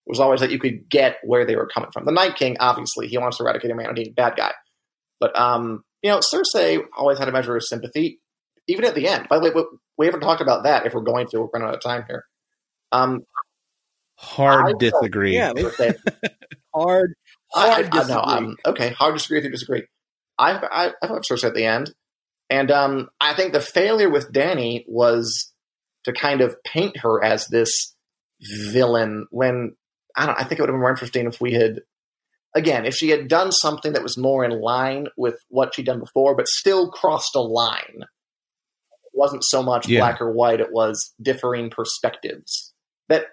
[0.06, 2.06] was always that you could get where they were coming from.
[2.06, 4.54] The Night King, obviously, he wants to eradicate humanity, bad guy.
[5.20, 8.22] But um, you know, Cersei always had a measure of sympathy,
[8.68, 9.28] even at the end.
[9.28, 9.64] By the way,
[9.98, 10.86] we haven't talked about that.
[10.86, 12.24] If we're going to, we're running out of time here.
[12.92, 13.26] Um,
[14.16, 15.36] hard I disagree.
[15.36, 15.54] yeah,
[16.74, 17.16] hard.
[17.54, 17.90] Hard.
[17.94, 18.90] I, I, no, um, okay.
[18.90, 19.84] Hard disagree if you disagree.
[20.38, 21.94] I I, I thought Cersei at the end,
[22.50, 25.54] and um, I think the failure with Dany was
[26.04, 27.96] to kind of paint her as this
[28.72, 29.76] villain when
[30.16, 30.40] I don't.
[30.40, 31.82] I think it would have been more interesting if we had
[32.56, 36.00] again if she had done something that was more in line with what she'd done
[36.00, 38.02] before, but still crossed a line.
[38.02, 40.00] It wasn't so much yeah.
[40.00, 42.74] black or white; it was differing perspectives
[43.10, 43.26] that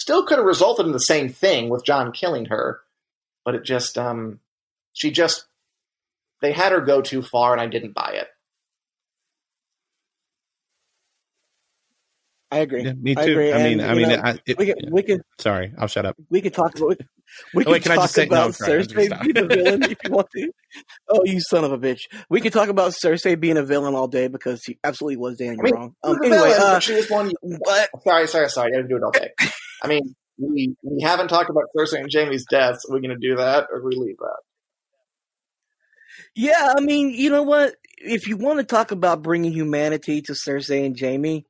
[0.00, 2.80] still could have resulted in the same thing with Jon killing her,
[3.44, 4.40] but it just um,
[4.94, 5.44] she just
[6.40, 8.28] they had her go too far, and I didn't buy it.
[12.50, 12.84] I agree.
[12.84, 13.20] Yeah, me too.
[13.20, 13.52] I, agree.
[13.52, 15.22] I mean, and, I mean, know, I, it, we could, we could.
[15.38, 16.16] Sorry, I'll shut up.
[16.30, 16.98] We could talk about.
[17.54, 20.50] We oh, wait, can talk about no, Cersei being a villain if you want to.
[21.08, 22.00] Oh, you son of a bitch!
[22.28, 25.36] We could talk about Cersei being a villain all day because she absolutely was.
[25.36, 25.94] Dan, you're I mean, wrong.
[26.02, 27.30] Um, anyway, villain, uh, she was one.
[27.40, 27.90] What?
[28.02, 28.72] Sorry, sorry, sorry.
[28.72, 29.30] I didn't do it all day.
[29.82, 32.84] I mean, we we haven't talked about Cersei and Jaime's deaths.
[32.90, 34.38] Are we going to do that, or we leave that?
[36.34, 37.74] Yeah, I mean, you know what?
[37.98, 41.46] If you want to talk about bringing humanity to Cersei and Jaime,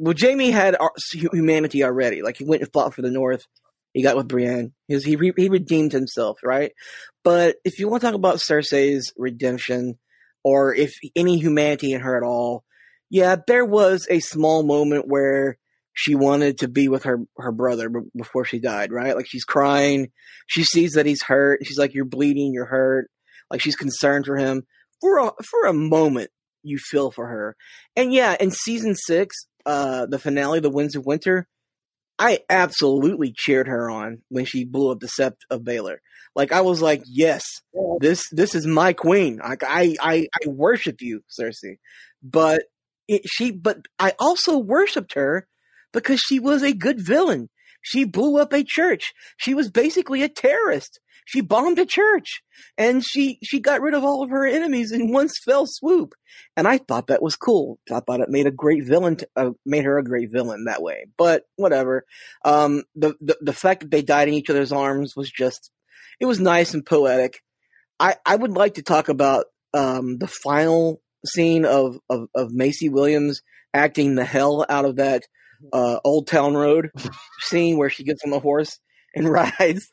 [0.00, 0.76] well, Jaime had
[1.12, 2.22] humanity already.
[2.22, 3.46] Like he went and fought for the North.
[3.92, 4.72] he got with Brienne.
[4.88, 6.72] He he, re- he redeemed himself, right?
[7.24, 9.98] But if you want to talk about Cersei's redemption,
[10.44, 12.64] or if any humanity in her at all,
[13.10, 15.58] yeah, there was a small moment where
[15.92, 19.16] she wanted to be with her her brother before she died, right?
[19.16, 20.10] Like she's crying,
[20.46, 21.60] she sees that he's hurt.
[21.64, 23.10] She's like, "You're bleeding, you're hurt."
[23.50, 24.64] Like she's concerned for him.
[25.00, 26.30] For a for a moment,
[26.62, 27.56] you feel for her,
[27.96, 29.34] and yeah, in season six,
[29.66, 31.46] uh, the finale, "The Winds of Winter,"
[32.18, 35.98] I absolutely cheered her on when she blew up the sept of Baelor.
[36.34, 37.44] Like I was like, yes,
[38.00, 39.38] this this is my queen.
[39.38, 41.78] Like I I, I worship you, Cersei.
[42.22, 42.64] But
[43.08, 45.46] it, she, but I also worshipped her
[45.92, 47.48] because she was a good villain.
[47.86, 49.14] She blew up a church.
[49.36, 50.98] She was basically a terrorist.
[51.24, 52.42] She bombed a church
[52.76, 56.14] and she, she got rid of all of her enemies in one fell swoop.
[56.56, 57.78] And I thought that was cool.
[57.88, 61.06] I thought it made a great villain, uh, made her a great villain that way.
[61.16, 62.04] But whatever.
[62.44, 65.70] Um, the, the, the fact that they died in each other's arms was just,
[66.18, 67.40] it was nice and poetic.
[68.00, 72.88] I, I would like to talk about, um, the final scene of, of, of Maisie
[72.88, 75.22] Williams acting the hell out of that
[75.72, 76.90] uh, Old Town Road
[77.40, 78.78] scene where she gets on the horse
[79.14, 79.88] and rides.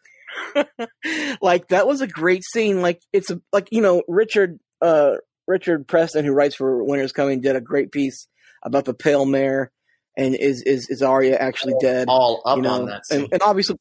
[1.41, 2.81] like that was a great scene.
[2.81, 5.15] Like it's a, like you know Richard uh,
[5.47, 8.27] Richard Preston who writes for Winter's Coming did a great piece
[8.63, 9.71] about the pale mare
[10.17, 12.05] and is is is Arya actually dead?
[12.07, 13.05] All up you know, on that.
[13.05, 13.21] Scene.
[13.21, 13.77] and, and obviously.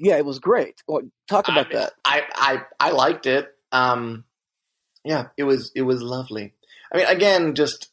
[0.00, 0.80] Yeah, it was great.
[1.28, 1.92] Talk about I, that.
[2.04, 3.48] I, I I liked it.
[3.72, 4.24] Um,
[5.04, 6.54] yeah, it was it was lovely.
[6.92, 7.88] I mean, again, just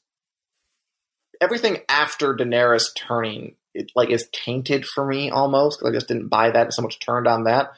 [1.42, 5.84] everything after Daenerys turning, it like is tainted for me almost.
[5.86, 7.72] I just didn't buy that so much turned on that.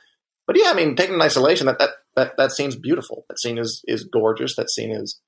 [0.46, 3.26] But yeah, I mean, taken in isolation, that that that that scene's beautiful.
[3.30, 4.56] That scene is is gorgeous.
[4.56, 5.20] That scene is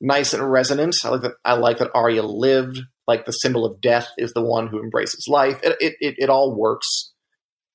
[0.00, 0.96] nice and resonant.
[1.04, 1.34] I like that.
[1.44, 2.80] I like that Arya lived.
[3.06, 5.60] Like the symbol of death is the one who embraces life.
[5.62, 7.12] It it it, it all works.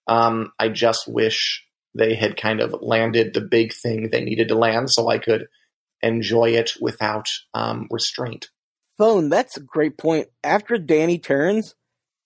[0.07, 1.65] Um, I just wish
[1.95, 5.47] they had kind of landed the big thing they needed to land, so I could
[6.01, 8.49] enjoy it without um, restraint.
[8.98, 10.28] Bone, that's a great point.
[10.43, 11.76] After Dany turns,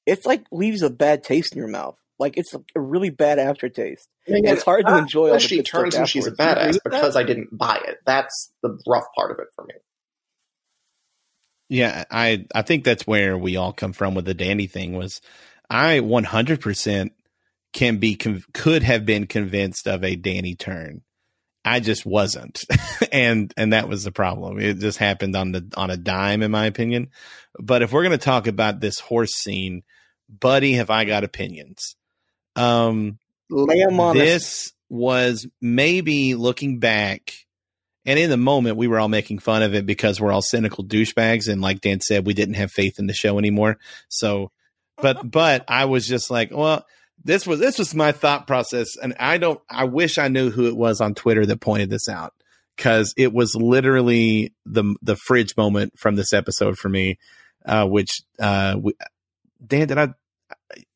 [0.05, 1.97] it's like leaves a bad taste in your mouth.
[2.19, 4.07] Like it's a really bad aftertaste.
[4.27, 5.29] And it's hard to enjoy.
[5.29, 6.37] All the she good stuff turns and she's a afterwards.
[6.37, 7.97] Do you agree badass because I didn't buy it.
[8.05, 9.73] That's the rough part of it for me.
[11.69, 14.93] Yeah, I I think that's where we all come from with the Dany thing.
[14.93, 15.21] Was
[15.69, 17.11] I 100%
[17.73, 21.01] can be con- could have been convinced of a Dany turn.
[21.63, 22.59] I just wasn't,
[23.11, 24.59] and and that was the problem.
[24.59, 27.09] It just happened on the on a dime, in my opinion.
[27.59, 29.83] But if we're going to talk about this horse scene,
[30.29, 31.95] buddy, have I got opinions?
[32.55, 34.13] Um, Lay on us.
[34.13, 37.33] this was maybe looking back
[38.05, 40.83] and in the moment we were all making fun of it because we're all cynical
[40.83, 43.77] douchebags and like dan said we didn't have faith in the show anymore
[44.09, 44.51] so
[44.97, 46.85] but but i was just like well
[47.23, 50.67] this was this was my thought process and i don't i wish i knew who
[50.67, 52.33] it was on twitter that pointed this out
[52.75, 57.17] because it was literally the the fridge moment from this episode for me
[57.65, 58.93] uh which uh we,
[59.65, 60.09] dan did i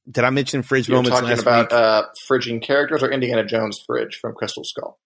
[0.09, 3.81] did i mention fridge You're moments talking last about uh, fridging characters or Indiana Jones
[3.85, 4.99] fridge from Crystal Skull.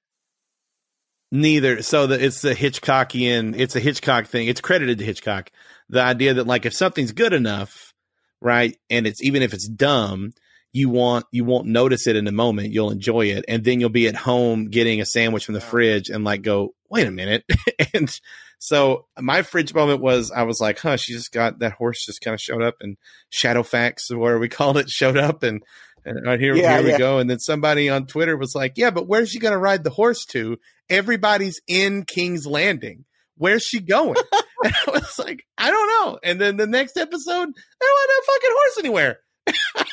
[1.31, 1.81] Neither.
[1.83, 3.53] So the, it's the Hitchcockian.
[3.57, 4.47] It's a Hitchcock thing.
[4.47, 5.51] It's credited to Hitchcock.
[5.89, 7.93] The idea that like if something's good enough,
[8.41, 10.33] right, and it's even if it's dumb,
[10.71, 12.71] you want you won't notice it in the moment.
[12.71, 16.09] You'll enjoy it, and then you'll be at home getting a sandwich from the fridge
[16.09, 17.43] and like go, wait a minute.
[17.93, 18.09] and
[18.59, 22.21] so my fridge moment was I was like, huh, she just got that horse just
[22.21, 22.97] kind of showed up and
[23.31, 25.63] Shadowfax, where we called it, showed up and.
[26.05, 27.19] And uh, here, Yeah, here we go.
[27.19, 29.89] And then somebody on Twitter was like, "Yeah, but where's she going to ride the
[29.89, 30.57] horse to?
[30.89, 33.05] everybody's in King's Landing.
[33.37, 34.15] Where's she going?
[34.63, 36.19] and I was like, I don't know.
[36.23, 37.49] And then the next episode,
[37.79, 39.19] there wasn't a fucking horse anywhere.
[39.47, 39.85] I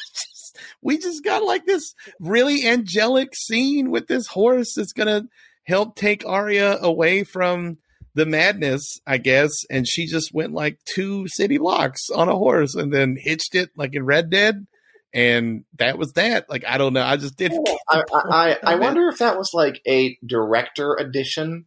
[0.83, 5.25] we just got like this really angelic scene with this horse that's gonna
[5.65, 7.79] help take Arya away from
[8.17, 9.53] the madness, I guess.
[9.71, 13.71] And she just went like two city blocks on a horse and then hitched it
[13.77, 14.67] like in Red Dead.
[15.13, 16.49] And that was that.
[16.51, 17.03] Like I don't know.
[17.03, 17.69] I just didn't.
[17.89, 21.67] I, I, I, wonder if that was like a director edition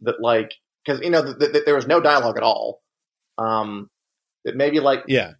[0.00, 0.52] that like
[0.84, 2.82] because you know th- th- there was no dialogue at all.
[3.38, 3.88] Um,
[4.44, 5.32] that maybe like Yeah.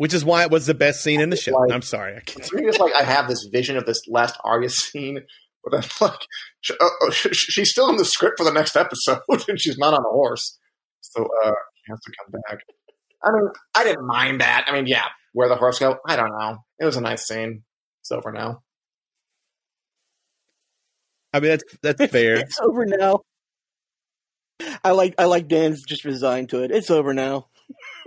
[0.00, 1.52] Which is why it was the best scene in the show.
[1.52, 2.16] Like- I'm sorry.
[2.16, 2.50] I can't.
[2.54, 5.20] it's like I have this vision of this last Arya scene,
[5.62, 6.18] but then like
[6.62, 9.18] sh- uh, uh, sh- sh- she's still in the script for the next episode
[9.48, 10.58] and she's not on a horse,
[11.02, 12.60] so uh, she has to come back.
[13.22, 14.64] I mean, I didn't mind that.
[14.68, 15.04] I mean, yeah,
[15.34, 16.56] where the horse go, I don't know.
[16.78, 17.64] It was a nice scene.
[18.00, 18.62] It's over now.
[21.34, 22.36] I mean, that's that's fair.
[22.36, 23.20] it's over now.
[24.82, 26.70] I like I like Dan's just resigned to it.
[26.70, 27.48] It's over now.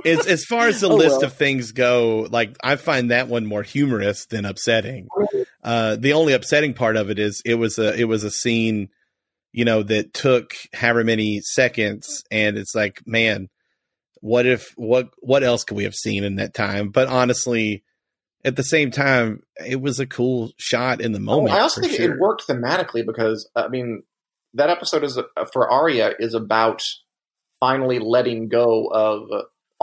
[0.06, 1.26] As as far as the Oh, list well.
[1.26, 5.07] of things go, like I find that one more humorous than upsetting.
[5.64, 8.90] Uh, the only upsetting part of it is it was a it was a scene,
[9.52, 13.49] you know, that took however many seconds, and it's like, man,
[14.19, 16.90] what if what what else could we have seen in that time?
[16.90, 17.84] But honestly,
[18.45, 21.56] at the same time, it was a cool shot in the moment.
[21.56, 22.14] I also think sure.
[22.14, 24.03] it worked thematically because I mean
[24.53, 26.84] that episode is uh, for Arya is about
[27.60, 29.30] finally letting go of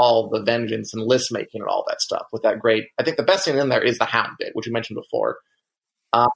[0.01, 2.85] all the vengeance and list making and all that stuff with that great.
[2.99, 5.39] I think the best thing in there is the Hound bit, which you mentioned before.
[6.15, 6.29] Um,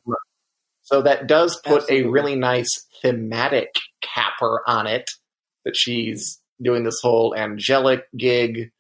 [0.83, 2.07] so that does put Absolutely.
[2.07, 3.71] a really nice thematic
[4.03, 5.11] capper on it
[5.65, 8.71] that she's doing this whole angelic gig,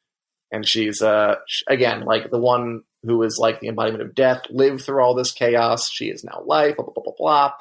[0.53, 1.37] and she's uh
[1.67, 5.33] again like the one who is like the embodiment of death, lived through all this
[5.33, 5.89] chaos.
[5.91, 6.77] She is now life.
[6.77, 7.53] Blah blah blah blah blah.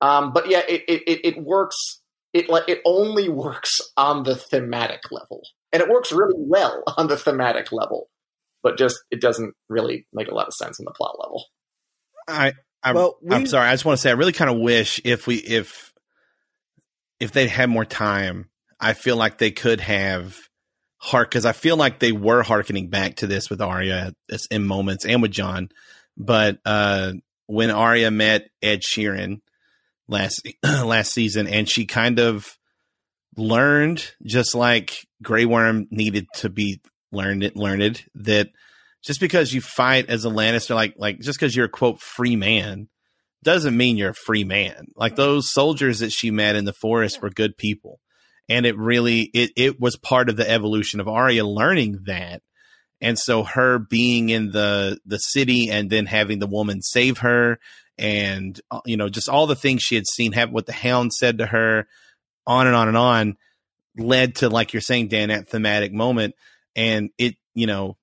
[0.00, 2.00] Um, but yeah, it, it it it works.
[2.32, 5.42] It like it only works on the thematic level,
[5.76, 8.08] and it works really well on the thematic level.
[8.62, 11.44] But just it doesn't really make a lot of sense on the plot level.
[12.26, 13.68] I I'm, Well, I'm sorry.
[13.68, 15.92] I just want to say I really kind of wish if we if
[17.20, 18.48] if they had more time,
[18.80, 20.36] I feel like they could have
[20.98, 24.14] hark because I feel like they were harkening back to this with Arya
[24.50, 25.68] in moments and with Jon.
[26.16, 27.12] But uh
[27.46, 29.42] when Arya met Ed Sheeran
[30.08, 32.56] last last season, and she kind of
[33.36, 36.80] learned, just like Grey Worm needed to be
[37.12, 38.48] learned it learned that
[39.04, 42.36] just because you fight as a Lannister, like like just because you're a quote free
[42.36, 42.88] man,
[43.42, 44.86] doesn't mean you're a free man.
[44.96, 48.00] Like those soldiers that she met in the forest were good people,
[48.48, 52.42] and it really it it was part of the evolution of Arya learning that,
[53.00, 57.58] and so her being in the the city and then having the woman save her,
[57.96, 61.12] and uh, you know just all the things she had seen happen, what the Hound
[61.12, 61.86] said to her,
[62.46, 63.36] on and on and on,
[63.96, 66.34] led to like you're saying, Dan, that thematic moment,
[66.74, 67.96] and it you know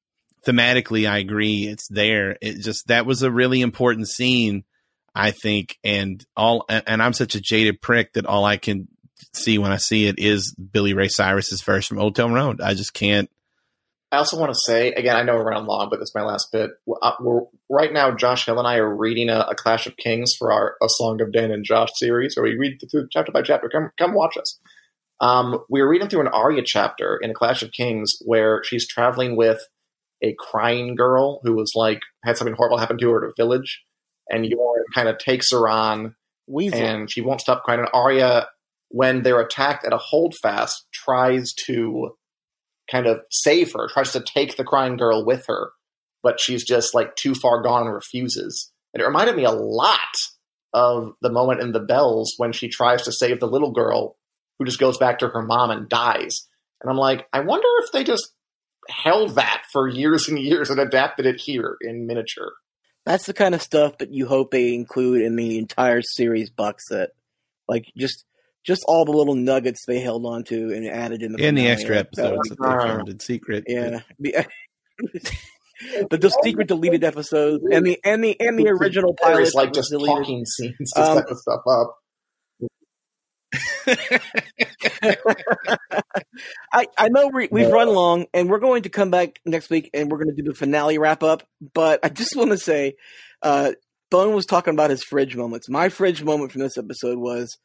[0.45, 2.37] thematically i agree it's there.
[2.41, 4.63] It just that was a really important scene
[5.15, 5.77] i think.
[5.83, 8.87] And all and i'm such a jaded prick that all i can
[9.33, 12.61] see when i see it is billy ray cyrus's verse from old town road.
[12.61, 13.29] I just can't
[14.13, 16.21] I also want to say again, I know we're running long, but this is my
[16.21, 16.69] last bit.
[17.01, 17.13] Uh,
[17.67, 20.75] right now, Josh Hill and I are reading a, a Clash of Kings for our
[20.83, 23.69] A Song of Dan and Josh series, where we read through chapter by chapter.
[23.69, 24.59] Come, come watch us.
[25.19, 28.87] Um, we were reading through an Arya chapter in A Clash of Kings where she's
[28.87, 29.59] traveling with
[30.21, 33.81] a crying girl who was like had something horrible happen to her at a village,
[34.29, 36.13] and Yoren kind of takes her on
[36.45, 36.79] Weasel.
[36.79, 37.79] and she won't stop crying.
[37.79, 38.47] And Arya,
[38.89, 42.11] when they're attacked at a holdfast, tries to
[42.89, 45.71] kind of save her, tries to take the crying girl with her,
[46.21, 48.71] but she's just like too far gone and refuses.
[48.93, 49.99] And it reminded me a lot
[50.73, 54.17] of the moment in the bells when she tries to save the little girl
[54.57, 56.47] who just goes back to her mom and dies.
[56.81, 58.33] And I'm like, I wonder if they just
[58.89, 62.51] held that for years and years and adapted it here in miniature.
[63.05, 66.87] That's the kind of stuff that you hope they include in the entire series box
[66.87, 67.09] set.
[67.67, 68.25] Like just
[68.63, 71.67] just all the little nuggets they held on to and added in the in the
[71.67, 72.87] extra episodes be that they great.
[72.87, 73.99] filmed in secret Yeah.
[75.01, 75.27] The,
[76.11, 79.89] the, the secret deleted episodes and the and the and the original pilot like just
[79.89, 80.15] deleted.
[80.17, 81.97] talking scenes to Um, set the stuff up.
[86.71, 89.89] I, I know we, we've run long and we're going to come back next week
[89.93, 91.43] and we're going to do the finale wrap up.
[91.73, 92.95] But I just want to say,
[93.41, 93.73] uh,
[94.09, 95.69] Bone was talking about his fridge moments.
[95.69, 97.57] My fridge moment from this episode was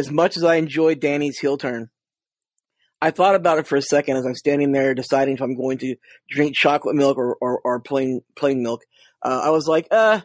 [0.00, 1.90] as much as I enjoyed Dany's heel turn,
[3.02, 5.78] I thought about it for a second as I'm standing there deciding if I'm going
[5.78, 5.96] to
[6.28, 8.82] drink chocolate milk or, or, or plain, plain milk.
[9.22, 10.20] Uh, I was like, uh,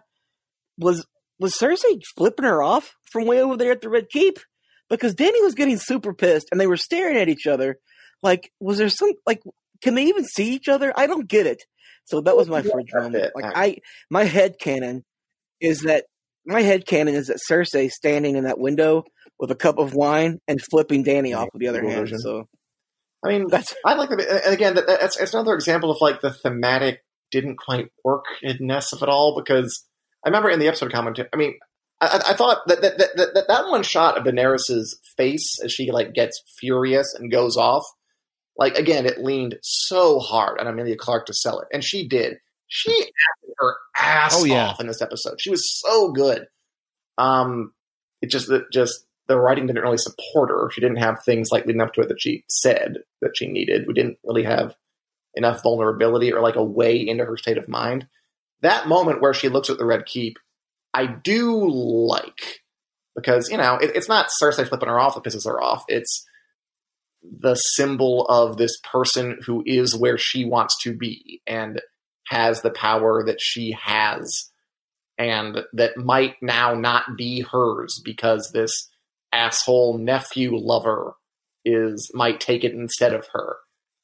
[0.77, 1.05] was,
[1.39, 4.39] was Cersei flipping her off from way over there at the Red Keep?
[4.89, 7.77] Because Dany was getting super pissed and they were staring at each other.
[8.23, 9.41] Like, was there some, like,
[9.81, 10.93] can they even see each other?
[10.95, 11.63] I don't get it.
[12.05, 13.31] So that was my That's moment.
[13.35, 13.77] Like, I,
[14.09, 15.03] my head canon
[15.59, 16.05] is that,
[16.45, 19.03] my head canon is that Cersei standing in that window
[19.39, 22.01] with a cup of wine and flipping Dany off with the other hand.
[22.01, 22.19] Version.
[22.19, 22.47] So
[23.23, 24.41] I mean, that's, I like that.
[24.45, 26.99] And again, that, that's it's another example of like the thematic
[27.31, 29.83] didn't quite work in Ness of it all because
[30.23, 31.27] I remember in the episode commentary.
[31.33, 31.55] I mean,
[31.99, 35.71] I, I- I thought that that, that that that one shot of Daenerys's face as
[35.71, 37.83] she like gets furious and goes off,
[38.57, 42.37] like again, it leaned so hard on Emilia Clarke to sell it, and she did.
[42.67, 44.67] She acted her ass Oh, yeah.
[44.67, 45.39] off in this episode.
[45.39, 46.45] She was so good.
[47.17, 47.73] Um,
[48.21, 50.69] it just that just the writing didn't really support her.
[50.71, 53.87] She didn't have things like leading up to it that she said that she needed.
[53.87, 54.75] We didn't really have
[55.33, 58.07] enough vulnerability or like a way into her state of mind.
[58.61, 60.37] That moment where she looks at the Red Keep,
[60.93, 62.61] I do like
[63.15, 65.83] because you know it, it's not Cersei flipping her off that pisses her off.
[65.87, 66.25] It's
[67.21, 71.81] the symbol of this person who is where she wants to be and
[72.27, 74.51] has the power that she has
[75.17, 78.89] and that might now not be hers because this
[79.35, 81.15] asshole nephew lover
[81.63, 83.57] is might take it instead of her.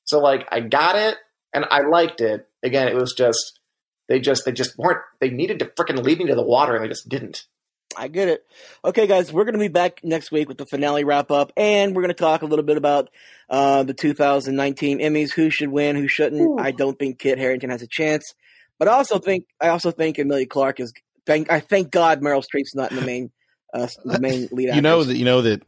[0.06, 1.18] So like I got it
[1.54, 2.48] and I liked it.
[2.64, 3.60] Again, it was just
[4.08, 6.84] they just they just weren't they needed to freaking lead me to the water and
[6.84, 7.46] they just didn't.
[7.98, 8.46] I get it.
[8.86, 11.94] Okay, guys, we're going to be back next week with the finale wrap up, and
[11.94, 13.10] we're going to talk a little bit about
[13.50, 16.42] uh, the 2019 Emmys, who should win, who shouldn't.
[16.42, 16.58] Ooh.
[16.58, 18.34] I don't think Kit Harington has a chance,
[18.80, 20.94] but I also think I also think Emilia Clarke is.
[21.26, 23.32] Thank I thank God Meryl Streep's not in the main
[23.74, 24.76] uh, the main lead.
[24.76, 25.64] You know that you know that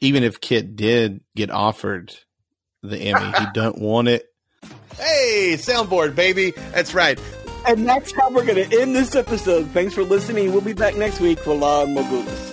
[0.00, 2.14] even if Kit did get offered
[2.82, 4.26] the Emmy, he don't want it.
[4.96, 7.20] Hey, soundboard baby, that's right.
[7.66, 9.66] And that's how we're going to end this episode.
[9.68, 10.52] Thanks for listening.
[10.52, 12.52] We'll be back next week for La Mogulis.